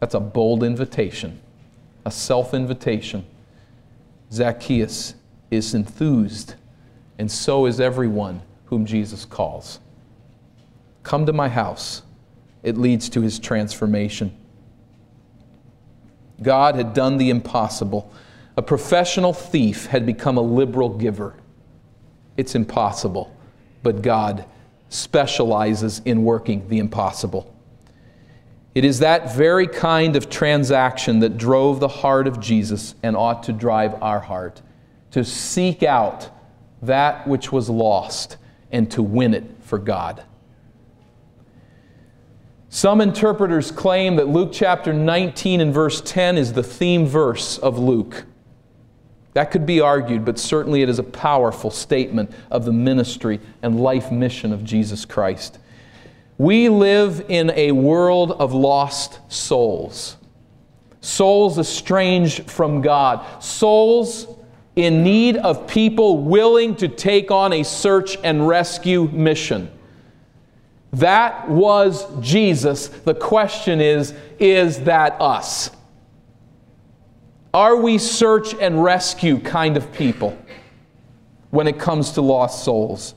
That's 0.00 0.14
a 0.14 0.20
bold 0.20 0.62
invitation, 0.62 1.40
a 2.04 2.10
self 2.10 2.52
invitation. 2.52 3.24
Zacchaeus, 4.30 5.14
is 5.50 5.74
enthused, 5.74 6.54
and 7.18 7.30
so 7.30 7.66
is 7.66 7.80
everyone 7.80 8.42
whom 8.66 8.84
Jesus 8.84 9.24
calls. 9.24 9.80
Come 11.02 11.26
to 11.26 11.32
my 11.32 11.48
house. 11.48 12.02
It 12.62 12.76
leads 12.76 13.08
to 13.10 13.22
his 13.22 13.38
transformation. 13.38 14.36
God 16.42 16.74
had 16.74 16.92
done 16.92 17.16
the 17.16 17.30
impossible. 17.30 18.12
A 18.56 18.62
professional 18.62 19.32
thief 19.32 19.86
had 19.86 20.04
become 20.04 20.36
a 20.36 20.42
liberal 20.42 20.90
giver. 20.90 21.34
It's 22.36 22.54
impossible, 22.54 23.34
but 23.82 24.02
God 24.02 24.44
specializes 24.90 26.00
in 26.04 26.24
working 26.24 26.68
the 26.68 26.78
impossible. 26.78 27.54
It 28.74 28.84
is 28.84 29.00
that 29.00 29.34
very 29.34 29.66
kind 29.66 30.14
of 30.14 30.30
transaction 30.30 31.20
that 31.20 31.36
drove 31.36 31.80
the 31.80 31.88
heart 31.88 32.26
of 32.28 32.38
Jesus 32.38 32.94
and 33.02 33.16
ought 33.16 33.42
to 33.44 33.52
drive 33.52 34.00
our 34.02 34.20
heart 34.20 34.62
to 35.12 35.24
seek 35.24 35.82
out 35.82 36.30
that 36.82 37.26
which 37.26 37.50
was 37.50 37.68
lost 37.68 38.36
and 38.70 38.90
to 38.90 39.02
win 39.02 39.34
it 39.34 39.44
for 39.60 39.78
God. 39.78 40.22
Some 42.70 43.00
interpreters 43.00 43.70
claim 43.70 44.16
that 44.16 44.28
Luke 44.28 44.50
chapter 44.52 44.92
19 44.92 45.60
and 45.60 45.72
verse 45.72 46.02
10 46.02 46.36
is 46.36 46.52
the 46.52 46.62
theme 46.62 47.06
verse 47.06 47.58
of 47.58 47.78
Luke. 47.78 48.26
That 49.32 49.50
could 49.50 49.64
be 49.64 49.80
argued, 49.80 50.24
but 50.24 50.38
certainly 50.38 50.82
it 50.82 50.88
is 50.88 50.98
a 50.98 51.04
powerful 51.04 51.70
statement 51.70 52.30
of 52.50 52.64
the 52.64 52.72
ministry 52.72 53.40
and 53.62 53.80
life 53.80 54.12
mission 54.12 54.52
of 54.52 54.64
Jesus 54.64 55.04
Christ. 55.04 55.58
We 56.36 56.68
live 56.68 57.24
in 57.28 57.50
a 57.50 57.72
world 57.72 58.32
of 58.32 58.52
lost 58.52 59.18
souls, 59.32 60.16
souls 61.00 61.58
estranged 61.58 62.50
from 62.50 62.80
God, 62.80 63.42
souls 63.42 64.26
in 64.78 65.02
need 65.02 65.36
of 65.36 65.66
people 65.66 66.18
willing 66.18 66.76
to 66.76 66.86
take 66.86 67.32
on 67.32 67.52
a 67.52 67.64
search 67.64 68.16
and 68.22 68.46
rescue 68.46 69.08
mission. 69.08 69.68
That 70.92 71.50
was 71.50 72.06
Jesus. 72.20 72.86
The 72.86 73.14
question 73.14 73.80
is 73.80 74.14
is 74.38 74.78
that 74.84 75.20
us? 75.20 75.72
Are 77.52 77.74
we 77.74 77.98
search 77.98 78.54
and 78.54 78.80
rescue 78.80 79.40
kind 79.40 79.76
of 79.76 79.92
people 79.92 80.38
when 81.50 81.66
it 81.66 81.80
comes 81.80 82.12
to 82.12 82.20
lost 82.20 82.62
souls? 82.62 83.16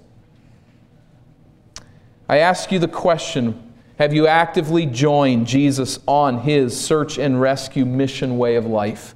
I 2.27 2.37
ask 2.37 2.71
you 2.71 2.79
the 2.79 2.87
question 2.87 3.71
have 3.99 4.15
you 4.15 4.25
actively 4.25 4.87
joined 4.87 5.45
Jesus 5.45 5.99
on 6.07 6.39
his 6.39 6.75
search 6.75 7.19
and 7.19 7.39
rescue 7.39 7.85
mission 7.85 8.39
way 8.39 8.55
of 8.55 8.65
life? 8.65 9.13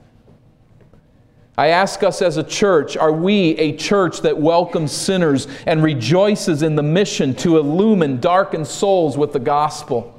I 1.58 1.68
ask 1.68 2.04
us 2.04 2.22
as 2.22 2.38
a 2.38 2.44
church 2.44 2.98
are 2.98 3.12
we 3.12 3.58
a 3.58 3.76
church 3.78 4.22
that 4.22 4.38
welcomes 4.38 4.92
sinners 4.92 5.48
and 5.66 5.82
rejoices 5.82 6.62
in 6.62 6.76
the 6.76 6.84
mission 6.84 7.34
to 7.36 7.58
illumine 7.58 8.20
darkened 8.20 8.68
souls 8.68 9.18
with 9.18 9.32
the 9.32 9.40
gospel? 9.40 10.12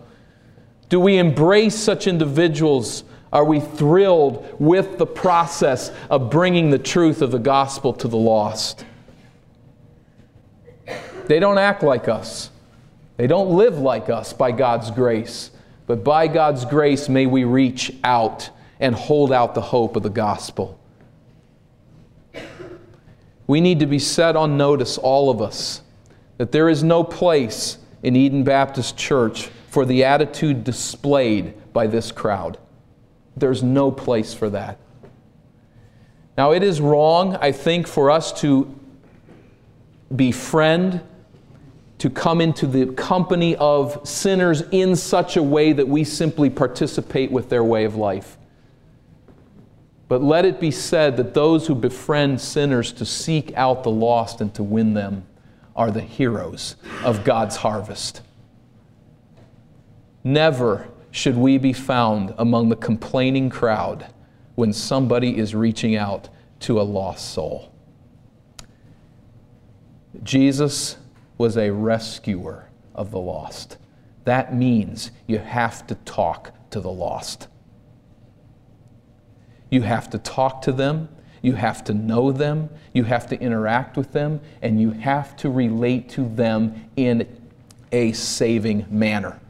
Do 0.89 1.01
we 1.01 1.19
embrace 1.19 1.75
such 1.75 2.07
individuals? 2.07 3.05
Are 3.33 3.45
we 3.45 3.61
thrilled 3.61 4.47
with 4.59 4.99
the 4.99 5.07
process 5.07 5.93
of 6.09 6.31
bringing 6.31 6.71
the 6.71 6.79
truth 6.79 7.21
of 7.21 7.33
the 7.33 7.39
gospel 7.39 7.93
to 7.95 8.09
the 8.09 8.17
lost? 8.17 8.85
They 11.27 11.41
don't 11.41 11.59
act 11.59 11.83
like 11.83 12.09
us. 12.09 12.51
They 13.17 13.27
don't 13.27 13.51
live 13.51 13.79
like 13.79 14.09
us 14.09 14.33
by 14.33 14.53
God's 14.53 14.91
grace. 14.91 15.51
But 15.87 16.05
by 16.05 16.29
God's 16.29 16.65
grace, 16.65 17.09
may 17.09 17.27
we 17.27 17.45
reach 17.45 17.93
out 18.05 18.49
and 18.81 18.95
hold 18.95 19.33
out 19.33 19.55
the 19.55 19.61
hope 19.61 19.97
of 19.97 20.03
the 20.03 20.11
gospel. 20.11 20.79
We 23.47 23.61
need 23.61 23.81
to 23.81 23.87
be 23.87 23.99
set 23.99 24.37
on 24.37 24.57
notice, 24.57 24.99
all 24.99 25.31
of 25.31 25.41
us, 25.41 25.83
that 26.39 26.53
there 26.53 26.69
is 26.69 26.83
no 26.83 27.05
place 27.05 27.79
in 28.03 28.17
Eden 28.17 28.45
Baptist 28.45 28.97
Church 28.97 29.49
for 29.69 29.85
the 29.85 30.05
attitude 30.05 30.65
displayed 30.65 31.55
by 31.73 31.87
this 31.87 32.11
crowd. 32.13 32.59
There's 33.37 33.63
no 33.63 33.91
place 33.91 34.33
for 34.33 34.51
that. 34.51 34.79
Now, 36.37 36.53
it 36.53 36.63
is 36.63 36.81
wrong, 36.81 37.37
I 37.37 37.53
think, 37.53 37.87
for 37.87 38.11
us 38.11 38.33
to 38.41 38.75
befriend, 40.15 41.01
to 41.99 42.11
come 42.11 42.41
into 42.41 42.67
the 42.67 42.87
company 42.93 43.57
of 43.57 44.07
sinners 44.07 44.63
in 44.71 44.97
such 44.97 45.37
a 45.37 45.43
way 45.43 45.73
that 45.73 45.89
we 45.89 46.05
simply 46.05 46.51
participate 46.51 47.31
with 47.31 47.49
their 47.49 47.65
way 47.65 47.85
of 47.85 47.97
life. 47.97 48.37
But 50.09 50.23
let 50.23 50.45
it 50.45 50.61
be 50.61 50.71
said 50.71 51.17
that 51.17 51.35
those 51.35 51.67
who 51.67 51.75
befriend 51.75 52.41
sinners 52.41 52.93
to 52.93 53.05
seek 53.05 53.53
out 53.57 53.83
the 53.83 53.91
lost 53.91 54.41
and 54.41 54.55
to 54.55 54.63
win 54.63 54.95
them 54.95 55.27
are 55.75 55.91
the 55.91 56.01
heroes 56.01 56.77
of 57.05 57.25
God's 57.25 57.57
harvest. 57.57 58.23
Never 60.23 60.89
should 61.11 61.37
we 61.37 61.59
be 61.59 61.73
found 61.73 62.35
among 62.39 62.69
the 62.69 62.77
complaining 62.77 63.51
crowd 63.51 64.07
when 64.55 64.73
somebody 64.73 65.39
is 65.39 65.55
reaching 65.55 65.97
out 65.97 66.29
to 66.61 66.81
a 66.81 66.83
lost 66.83 67.33
soul. 67.33 67.73
Jesus 70.23 70.97
was 71.37 71.57
a 71.57 71.71
rescuer 71.71 72.71
of 72.95 73.11
the 73.11 73.19
lost. 73.19 73.77
That 74.25 74.55
means 74.55 75.11
you 75.27 75.39
have 75.39 75.87
to 75.89 75.95
talk 75.97 76.53
to 76.71 76.81
the 76.81 76.91
lost. 76.91 77.49
You 79.71 79.83
have 79.83 80.11
to 80.11 80.19
talk 80.19 80.63
to 80.63 80.73
them, 80.73 81.09
you 81.43 81.55
have 81.55 81.85
to 81.85 81.95
know 81.95 82.33
them, 82.33 82.71
you 82.93 83.05
have 83.05 83.27
to 83.29 83.41
interact 83.41 83.97
with 83.97 84.13
them, 84.13 84.41
and 84.63 84.81
you 84.81 84.91
have 84.93 85.37
to 85.37 85.51
relate 85.51 86.09
to 86.11 86.29
them 86.29 86.89
in 86.97 87.27
a 87.93 88.13
saving 88.13 88.87
manner. 88.91 89.41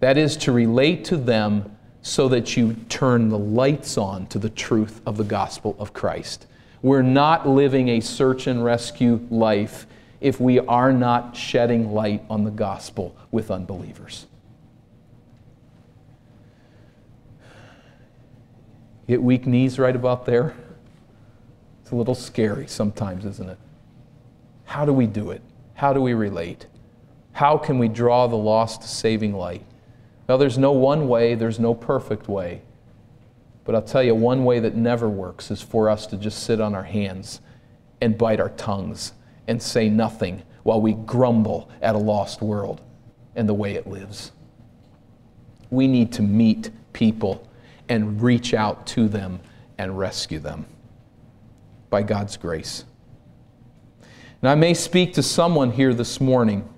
That 0.00 0.16
is 0.18 0.36
to 0.38 0.52
relate 0.52 1.04
to 1.06 1.16
them 1.16 1.76
so 2.02 2.28
that 2.28 2.56
you 2.56 2.74
turn 2.88 3.30
the 3.30 3.38
lights 3.38 3.96
on 3.96 4.26
to 4.26 4.38
the 4.38 4.50
truth 4.50 5.00
of 5.06 5.16
the 5.16 5.24
gospel 5.24 5.74
of 5.78 5.92
Christ. 5.92 6.46
We're 6.82 7.02
not 7.02 7.48
living 7.48 7.88
a 7.88 8.00
search 8.00 8.46
and 8.46 8.62
rescue 8.62 9.26
life 9.30 9.86
if 10.20 10.38
we 10.38 10.58
are 10.60 10.92
not 10.92 11.34
shedding 11.34 11.92
light 11.92 12.22
on 12.28 12.44
the 12.44 12.50
gospel 12.50 13.16
with 13.30 13.50
unbelievers. 13.50 14.26
Get 19.06 19.22
weak 19.22 19.46
knees 19.46 19.78
right 19.78 19.94
about 19.94 20.24
there? 20.24 20.54
It's 21.82 21.90
a 21.90 21.96
little 21.96 22.14
scary 22.14 22.66
sometimes, 22.66 23.26
isn't 23.26 23.50
it? 23.50 23.58
How 24.64 24.84
do 24.84 24.92
we 24.92 25.06
do 25.06 25.30
it? 25.30 25.42
How 25.74 25.92
do 25.92 26.00
we 26.00 26.14
relate? 26.14 26.66
How 27.32 27.58
can 27.58 27.78
we 27.78 27.88
draw 27.88 28.26
the 28.26 28.36
lost 28.36 28.82
to 28.82 28.88
saving 28.88 29.34
light? 29.34 29.64
Well, 30.26 30.38
there's 30.38 30.56
no 30.56 30.72
one 30.72 31.08
way, 31.08 31.34
there's 31.34 31.58
no 31.58 31.74
perfect 31.74 32.28
way. 32.28 32.62
But 33.64 33.74
I'll 33.74 33.82
tell 33.82 34.02
you, 34.02 34.14
one 34.14 34.44
way 34.44 34.60
that 34.60 34.74
never 34.74 35.08
works 35.08 35.50
is 35.50 35.60
for 35.60 35.90
us 35.90 36.06
to 36.08 36.16
just 36.16 36.42
sit 36.42 36.60
on 36.60 36.74
our 36.74 36.84
hands 36.84 37.40
and 38.00 38.16
bite 38.16 38.40
our 38.40 38.50
tongues 38.50 39.12
and 39.46 39.62
say 39.62 39.88
nothing 39.88 40.42
while 40.62 40.80
we 40.80 40.92
grumble 40.92 41.68
at 41.82 41.94
a 41.94 41.98
lost 41.98 42.40
world 42.40 42.80
and 43.36 43.48
the 43.48 43.54
way 43.54 43.74
it 43.74 43.86
lives. 43.86 44.32
We 45.70 45.88
need 45.88 46.12
to 46.12 46.22
meet 46.22 46.70
people 46.92 47.46
and 47.88 48.22
reach 48.22 48.54
out 48.54 48.86
to 48.88 49.08
them 49.08 49.40
and 49.78 49.98
rescue 49.98 50.38
them 50.38 50.66
by 51.90 52.02
God's 52.02 52.36
grace. 52.36 52.84
And 54.40 54.48
I 54.50 54.54
may 54.54 54.74
speak 54.74 55.14
to 55.14 55.22
someone 55.22 55.70
here 55.70 55.94
this 55.94 56.20
morning. 56.20 56.68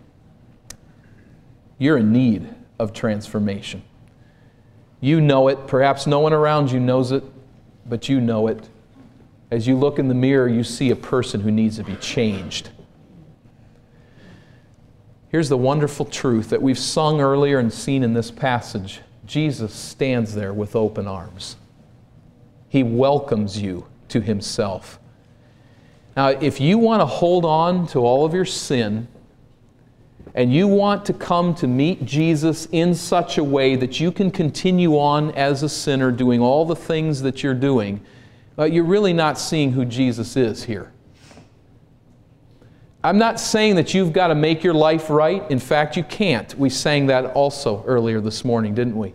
You're 1.78 1.98
in 1.98 2.12
need 2.12 2.48
of 2.78 2.92
transformation. 2.92 3.82
You 5.00 5.20
know 5.20 5.48
it. 5.48 5.66
Perhaps 5.66 6.06
no 6.06 6.20
one 6.20 6.32
around 6.32 6.70
you 6.70 6.80
knows 6.80 7.12
it, 7.12 7.24
but 7.86 8.08
you 8.08 8.20
know 8.20 8.46
it. 8.46 8.68
As 9.50 9.66
you 9.66 9.76
look 9.76 9.98
in 9.98 10.08
the 10.08 10.14
mirror, 10.14 10.48
you 10.48 10.64
see 10.64 10.90
a 10.90 10.96
person 10.96 11.40
who 11.40 11.50
needs 11.50 11.76
to 11.76 11.84
be 11.84 11.96
changed. 11.96 12.70
Here's 15.28 15.48
the 15.48 15.58
wonderful 15.58 16.06
truth 16.06 16.50
that 16.50 16.62
we've 16.62 16.78
sung 16.78 17.20
earlier 17.20 17.58
and 17.58 17.72
seen 17.72 18.02
in 18.02 18.14
this 18.14 18.30
passage 18.30 19.00
Jesus 19.26 19.72
stands 19.72 20.34
there 20.34 20.52
with 20.52 20.76
open 20.76 21.06
arms. 21.06 21.56
He 22.68 22.82
welcomes 22.82 23.60
you 23.60 23.86
to 24.08 24.20
Himself. 24.20 24.98
Now, 26.16 26.28
if 26.28 26.60
you 26.60 26.78
want 26.78 27.00
to 27.02 27.06
hold 27.06 27.44
on 27.44 27.86
to 27.88 27.98
all 27.98 28.24
of 28.24 28.32
your 28.32 28.44
sin, 28.44 29.08
and 30.34 30.52
you 30.52 30.68
want 30.68 31.04
to 31.06 31.14
come 31.14 31.54
to 31.54 31.66
meet 31.66 32.04
Jesus 32.04 32.68
in 32.70 32.94
such 32.94 33.38
a 33.38 33.44
way 33.44 33.74
that 33.74 34.00
you 34.00 34.12
can 34.12 34.30
continue 34.30 34.98
on 34.98 35.30
as 35.32 35.62
a 35.62 35.68
sinner 35.68 36.12
doing 36.12 36.40
all 36.40 36.66
the 36.66 36.76
things 36.76 37.22
that 37.22 37.42
you're 37.42 37.54
doing, 37.54 38.02
uh, 38.58 38.64
you're 38.64 38.84
really 38.84 39.14
not 39.14 39.38
seeing 39.38 39.72
who 39.72 39.84
Jesus 39.86 40.36
is 40.36 40.64
here. 40.64 40.92
I'm 43.06 43.18
not 43.18 43.38
saying 43.38 43.76
that 43.76 43.94
you've 43.94 44.12
got 44.12 44.28
to 44.28 44.34
make 44.34 44.64
your 44.64 44.74
life 44.74 45.10
right. 45.10 45.48
In 45.48 45.60
fact, 45.60 45.96
you 45.96 46.02
can't. 46.02 46.52
We 46.58 46.68
sang 46.68 47.06
that 47.06 47.26
also 47.34 47.84
earlier 47.86 48.20
this 48.20 48.44
morning, 48.44 48.74
didn't 48.74 48.96
we? 48.96 49.14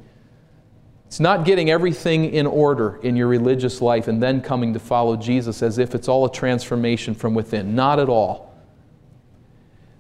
It's 1.08 1.20
not 1.20 1.44
getting 1.44 1.70
everything 1.70 2.34
in 2.34 2.48
order 2.48 3.02
in 3.04 3.18
your 3.18 3.28
religious 3.28 3.82
life 3.82 4.08
and 4.08 4.24
then 4.24 4.40
coming 4.40 4.72
to 4.76 4.80
follow 4.80 5.18
Jesus 5.18 5.62
as 5.62 5.78
if 5.78 5.94
it's 5.94 6.08
all 6.08 6.24
a 6.24 6.32
transformation 6.32 7.14
from 7.14 7.34
within. 7.34 7.76
Not 7.76 8.00
at 8.00 8.08
all. 8.08 8.56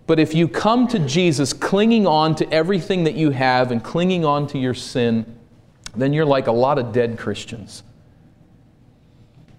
But 0.07 0.21
if 0.21 0.33
you 0.33 0.47
come 0.47 0.87
to 0.87 0.99
Jesus 0.99 1.51
clinging 1.51 2.07
on 2.07 2.35
to 2.35 2.49
everything 2.49 3.03
that 3.03 3.15
you 3.15 3.31
have 3.31 3.73
and 3.73 3.83
clinging 3.83 4.23
on 4.23 4.47
to 4.47 4.57
your 4.57 4.73
sin, 4.73 5.25
then 5.97 6.13
you're 6.13 6.23
like 6.23 6.47
a 6.47 6.53
lot 6.53 6.79
of 6.79 6.93
dead 6.93 7.19
Christians. 7.19 7.83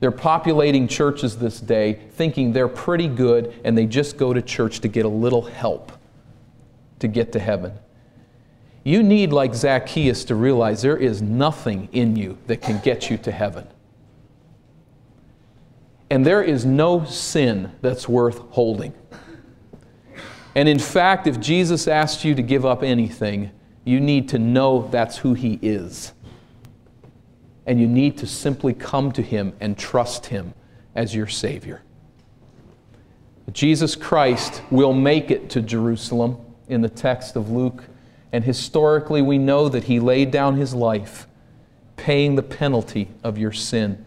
They're 0.02 0.10
populating 0.10 0.88
churches 0.88 1.36
this 1.36 1.60
day 1.60 1.92
thinking 2.14 2.52
they're 2.52 2.66
pretty 2.66 3.06
good 3.06 3.54
and 3.64 3.78
they 3.78 3.86
just 3.86 4.16
go 4.16 4.32
to 4.32 4.42
church 4.42 4.80
to 4.80 4.88
get 4.88 5.04
a 5.04 5.08
little 5.08 5.42
help 5.42 5.92
to 6.98 7.06
get 7.06 7.30
to 7.34 7.38
heaven. 7.38 7.74
You 8.82 9.04
need, 9.04 9.32
like 9.32 9.54
Zacchaeus, 9.54 10.24
to 10.24 10.34
realize 10.34 10.82
there 10.82 10.96
is 10.96 11.22
nothing 11.22 11.88
in 11.92 12.16
you 12.16 12.36
that 12.48 12.62
can 12.62 12.80
get 12.80 13.10
you 13.10 13.18
to 13.18 13.30
heaven. 13.30 13.68
And 16.10 16.26
there 16.26 16.42
is 16.42 16.64
no 16.64 17.04
sin 17.04 17.70
that's 17.80 18.08
worth 18.08 18.40
holding. 18.50 18.94
And 20.56 20.68
in 20.68 20.80
fact, 20.80 21.28
if 21.28 21.38
Jesus 21.38 21.86
asked 21.86 22.24
you 22.24 22.34
to 22.34 22.42
give 22.42 22.66
up 22.66 22.82
anything, 22.82 23.52
you 23.84 24.00
need 24.00 24.28
to 24.30 24.40
know 24.40 24.88
that's 24.90 25.18
who 25.18 25.34
He 25.34 25.60
is 25.62 26.12
and 27.66 27.80
you 27.80 27.86
need 27.86 28.18
to 28.18 28.26
simply 28.26 28.74
come 28.74 29.12
to 29.12 29.22
Him 29.22 29.52
and 29.60 29.78
trust 29.78 30.26
Him 30.26 30.54
as 30.94 31.14
your 31.14 31.26
Savior. 31.26 31.82
Jesus 33.52 33.96
Christ 33.96 34.62
will 34.70 34.92
make 34.92 35.30
it 35.30 35.50
to 35.50 35.60
Jerusalem 35.60 36.38
in 36.68 36.80
the 36.80 36.88
text 36.88 37.36
of 37.36 37.50
Luke, 37.50 37.84
and 38.32 38.44
historically 38.44 39.20
we 39.20 39.38
know 39.38 39.68
that 39.68 39.84
He 39.84 40.00
laid 40.00 40.30
down 40.30 40.56
His 40.56 40.74
life, 40.74 41.26
paying 41.96 42.34
the 42.34 42.42
penalty 42.42 43.08
of 43.22 43.38
your 43.38 43.52
sin. 43.52 44.04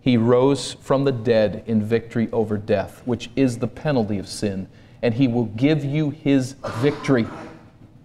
He 0.00 0.16
rose 0.16 0.74
from 0.74 1.04
the 1.04 1.12
dead 1.12 1.64
in 1.66 1.82
victory 1.82 2.28
over 2.32 2.56
death, 2.56 3.02
which 3.04 3.28
is 3.36 3.58
the 3.58 3.68
penalty 3.68 4.18
of 4.18 4.28
sin, 4.28 4.68
and 5.02 5.14
He 5.14 5.28
will 5.28 5.46
give 5.46 5.84
you 5.84 6.10
His 6.10 6.52
victory, 6.76 7.26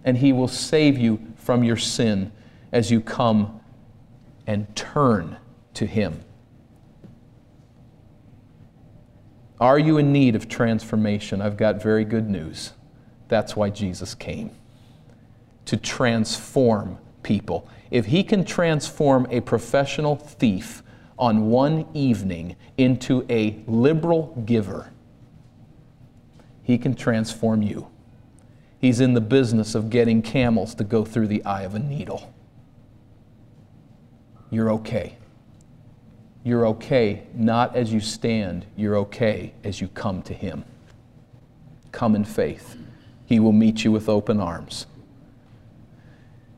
and 0.04 0.18
He 0.18 0.32
will 0.32 0.48
save 0.48 0.98
you 0.98 1.20
from 1.36 1.64
your 1.64 1.76
sin 1.76 2.32
as 2.72 2.90
you 2.90 3.00
come 3.00 3.60
and 4.46 4.74
turn 4.74 5.36
to 5.74 5.86
Him. 5.86 6.22
Are 9.60 9.78
you 9.78 9.98
in 9.98 10.12
need 10.12 10.34
of 10.34 10.48
transformation? 10.48 11.40
I've 11.40 11.56
got 11.56 11.80
very 11.82 12.04
good 12.04 12.28
news. 12.28 12.72
That's 13.28 13.54
why 13.54 13.70
Jesus 13.70 14.14
came 14.14 14.50
to 15.66 15.76
transform 15.76 16.98
people. 17.22 17.68
If 17.90 18.06
He 18.06 18.24
can 18.24 18.44
transform 18.44 19.26
a 19.30 19.40
professional 19.40 20.16
thief 20.16 20.82
on 21.18 21.48
one 21.48 21.86
evening 21.94 22.56
into 22.76 23.24
a 23.30 23.62
liberal 23.66 24.42
giver, 24.44 24.90
He 26.62 26.78
can 26.78 26.94
transform 26.94 27.62
you. 27.62 27.86
He's 28.80 28.98
in 28.98 29.14
the 29.14 29.20
business 29.20 29.76
of 29.76 29.90
getting 29.90 30.22
camels 30.22 30.74
to 30.74 30.84
go 30.84 31.04
through 31.04 31.28
the 31.28 31.44
eye 31.44 31.62
of 31.62 31.76
a 31.76 31.78
needle. 31.78 32.34
You're 34.52 34.70
okay. 34.72 35.16
You're 36.44 36.66
okay 36.66 37.22
not 37.34 37.74
as 37.74 37.90
you 37.90 38.00
stand, 38.00 38.66
you're 38.76 38.98
okay 38.98 39.54
as 39.64 39.80
you 39.80 39.88
come 39.88 40.20
to 40.22 40.34
Him. 40.34 40.66
Come 41.90 42.14
in 42.14 42.26
faith. 42.26 42.76
He 43.24 43.40
will 43.40 43.52
meet 43.52 43.82
you 43.82 43.90
with 43.90 44.10
open 44.10 44.40
arms. 44.40 44.86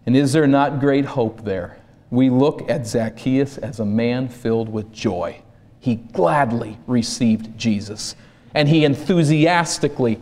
And 0.07 0.17
is 0.17 0.33
there 0.33 0.49
not 0.49 0.81
great 0.81 1.05
hope 1.05 1.45
there? 1.45 1.79
We 2.11 2.31
look 2.31 2.69
at 2.69 2.85
Zacchaeus 2.85 3.59
as 3.59 3.79
a 3.79 3.87
man 3.87 4.29
filled 4.29 4.69
with 4.69 4.91
joy. 4.91 5.41
He 5.79 5.95
gladly 5.95 6.79
received 6.89 7.57
Jesus, 7.57 8.17
and 8.55 8.69
he 8.69 8.85
enthusiastically 8.85 10.19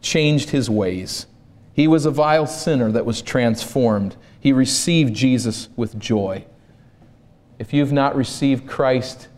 changed 0.00 0.50
his 0.50 0.70
ways. 0.70 1.26
He 1.74 1.86
was 1.86 2.06
a 2.06 2.10
vile 2.10 2.46
sinner 2.46 2.90
that 2.92 3.04
was 3.04 3.20
transformed. 3.20 4.16
He 4.40 4.54
received 4.54 5.14
Jesus 5.14 5.68
with 5.76 5.98
joy. 5.98 6.46
If 7.60 7.74
you've 7.74 7.92
not 7.92 8.16
received 8.16 8.66
Christ 8.66 9.28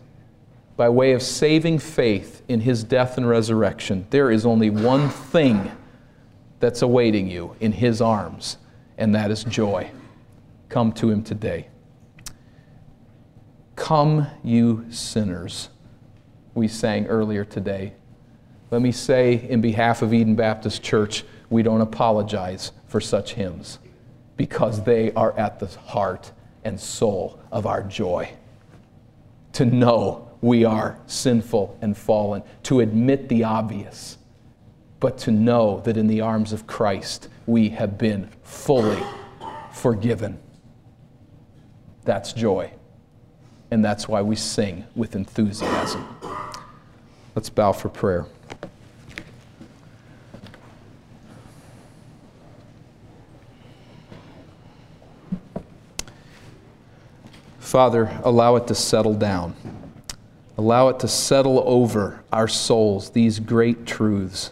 by 0.77 0.87
way 0.87 1.11
of 1.11 1.21
saving 1.21 1.79
faith 1.79 2.41
in 2.47 2.61
his 2.61 2.81
death 2.81 3.17
and 3.17 3.27
resurrection, 3.27 4.07
there 4.11 4.31
is 4.31 4.45
only 4.45 4.69
one 4.69 5.09
thing 5.09 5.69
that's 6.61 6.81
awaiting 6.81 7.29
you 7.29 7.53
in 7.59 7.73
his 7.73 8.01
arms, 8.01 8.55
and 8.97 9.13
that 9.13 9.29
is 9.29 9.43
joy. 9.43 9.91
Come 10.69 10.93
to 10.93 11.09
him 11.09 11.21
today. 11.21 11.67
Come, 13.75 14.27
you 14.41 14.85
sinners, 14.89 15.67
we 16.53 16.69
sang 16.69 17.07
earlier 17.07 17.43
today. 17.43 17.91
Let 18.71 18.81
me 18.81 18.93
say, 18.93 19.33
in 19.49 19.59
behalf 19.59 20.01
of 20.01 20.13
Eden 20.13 20.35
Baptist 20.35 20.81
Church, 20.81 21.25
we 21.49 21.61
don't 21.61 21.81
apologize 21.81 22.71
for 22.87 23.01
such 23.01 23.33
hymns 23.33 23.79
because 24.37 24.85
they 24.85 25.11
are 25.11 25.37
at 25.37 25.59
the 25.59 25.67
heart 25.67 26.31
and 26.63 26.79
soul 26.79 27.39
of 27.51 27.65
our 27.65 27.83
joy. 27.83 28.29
To 29.53 29.65
know 29.65 30.29
we 30.41 30.65
are 30.65 30.97
sinful 31.07 31.77
and 31.81 31.95
fallen, 31.95 32.43
to 32.63 32.81
admit 32.81 33.29
the 33.29 33.43
obvious, 33.43 34.17
but 34.99 35.17
to 35.19 35.31
know 35.31 35.81
that 35.81 35.97
in 35.97 36.07
the 36.07 36.21
arms 36.21 36.53
of 36.53 36.67
Christ 36.67 37.29
we 37.45 37.69
have 37.69 37.97
been 37.97 38.29
fully 38.43 39.01
forgiven. 39.71 40.39
That's 42.03 42.33
joy. 42.33 42.71
And 43.71 43.83
that's 43.83 44.07
why 44.07 44.21
we 44.21 44.35
sing 44.35 44.85
with 44.95 45.15
enthusiasm. 45.15 46.07
Let's 47.35 47.49
bow 47.49 47.71
for 47.71 47.89
prayer. 47.89 48.25
Father, 57.73 58.19
allow 58.23 58.55
it 58.57 58.67
to 58.67 58.75
settle 58.75 59.15
down. 59.15 59.55
Allow 60.59 60.89
it 60.89 60.99
to 60.99 61.07
settle 61.07 61.63
over 61.65 62.23
our 62.31 62.47
souls, 62.47 63.09
these 63.09 63.39
great 63.39 63.87
truths. 63.87 64.51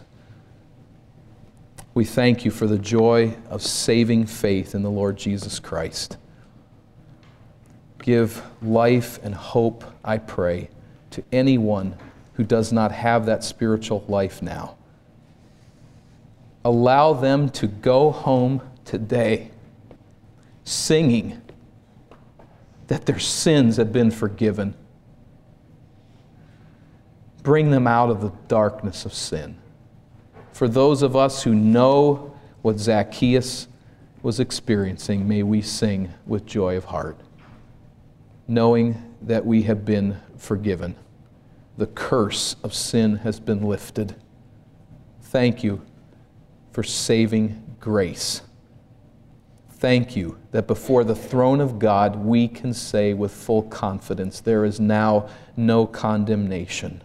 We 1.94 2.04
thank 2.04 2.44
you 2.44 2.50
for 2.50 2.66
the 2.66 2.80
joy 2.80 3.36
of 3.48 3.62
saving 3.62 4.26
faith 4.26 4.74
in 4.74 4.82
the 4.82 4.90
Lord 4.90 5.18
Jesus 5.18 5.60
Christ. 5.60 6.16
Give 8.02 8.42
life 8.60 9.20
and 9.22 9.36
hope, 9.36 9.84
I 10.04 10.18
pray, 10.18 10.68
to 11.12 11.22
anyone 11.30 11.94
who 12.32 12.42
does 12.42 12.72
not 12.72 12.90
have 12.90 13.26
that 13.26 13.44
spiritual 13.44 14.04
life 14.08 14.42
now. 14.42 14.74
Allow 16.64 17.12
them 17.12 17.50
to 17.50 17.68
go 17.68 18.10
home 18.10 18.62
today 18.84 19.52
singing 20.64 21.41
that 22.92 23.06
their 23.06 23.18
sins 23.18 23.78
have 23.78 23.90
been 23.90 24.10
forgiven. 24.10 24.74
Bring 27.42 27.70
them 27.70 27.86
out 27.86 28.10
of 28.10 28.20
the 28.20 28.34
darkness 28.48 29.06
of 29.06 29.14
sin. 29.14 29.56
For 30.52 30.68
those 30.68 31.00
of 31.00 31.16
us 31.16 31.42
who 31.42 31.54
know 31.54 32.36
what 32.60 32.78
Zacchaeus 32.78 33.66
was 34.22 34.40
experiencing, 34.40 35.26
may 35.26 35.42
we 35.42 35.62
sing 35.62 36.12
with 36.26 36.44
joy 36.44 36.76
of 36.76 36.84
heart, 36.84 37.18
knowing 38.46 39.02
that 39.22 39.46
we 39.46 39.62
have 39.62 39.86
been 39.86 40.18
forgiven. 40.36 40.94
The 41.78 41.86
curse 41.86 42.56
of 42.62 42.74
sin 42.74 43.16
has 43.16 43.40
been 43.40 43.62
lifted. 43.62 44.16
Thank 45.22 45.64
you 45.64 45.80
for 46.72 46.82
saving 46.82 47.76
grace 47.80 48.42
thank 49.82 50.14
you 50.14 50.38
that 50.52 50.68
before 50.68 51.02
the 51.02 51.12
throne 51.12 51.60
of 51.60 51.80
God 51.80 52.14
we 52.14 52.46
can 52.46 52.72
say 52.72 53.12
with 53.12 53.32
full 53.32 53.64
confidence, 53.64 54.38
there 54.38 54.64
is 54.64 54.78
now 54.78 55.28
no 55.56 55.88
condemnation. 55.88 57.02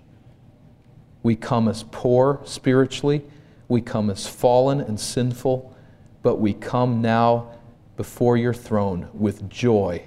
We 1.24 1.36
come 1.36 1.68
as 1.68 1.86
poor 1.90 2.40
spiritually, 2.46 3.24
we 3.68 3.82
come 3.82 4.12
as 4.12 4.28
fallen 4.28 4.80
and 4.80 5.00
sinful, 5.00 5.76
but 6.22 6.36
we 6.36 6.54
come 6.54 7.02
now 7.02 7.50
before 7.96 8.38
your 8.38 8.54
throne 8.54 9.10
with 9.12 9.50
joy, 9.50 10.04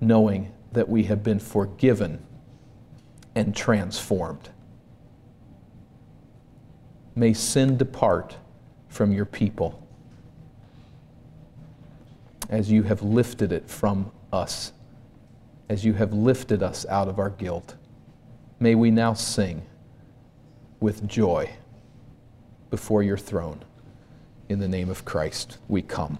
knowing 0.00 0.52
that 0.72 0.88
we 0.88 1.04
have 1.04 1.22
been 1.22 1.38
forgiven 1.38 2.20
and 3.36 3.54
transformed. 3.54 4.48
May 7.14 7.32
sin 7.32 7.76
depart 7.76 8.38
from 8.88 9.12
your 9.12 9.24
people 9.24 9.81
as 12.52 12.70
you 12.70 12.82
have 12.82 13.02
lifted 13.02 13.50
it 13.50 13.68
from 13.68 14.12
us, 14.30 14.72
as 15.70 15.86
you 15.86 15.94
have 15.94 16.12
lifted 16.12 16.62
us 16.62 16.84
out 16.90 17.08
of 17.08 17.18
our 17.18 17.30
guilt. 17.30 17.76
May 18.60 18.74
we 18.74 18.90
now 18.90 19.14
sing 19.14 19.62
with 20.78 21.08
joy 21.08 21.50
before 22.68 23.02
your 23.02 23.16
throne. 23.16 23.64
In 24.50 24.58
the 24.58 24.68
name 24.68 24.90
of 24.90 25.06
Christ, 25.06 25.56
we 25.66 25.80
come. 25.80 26.18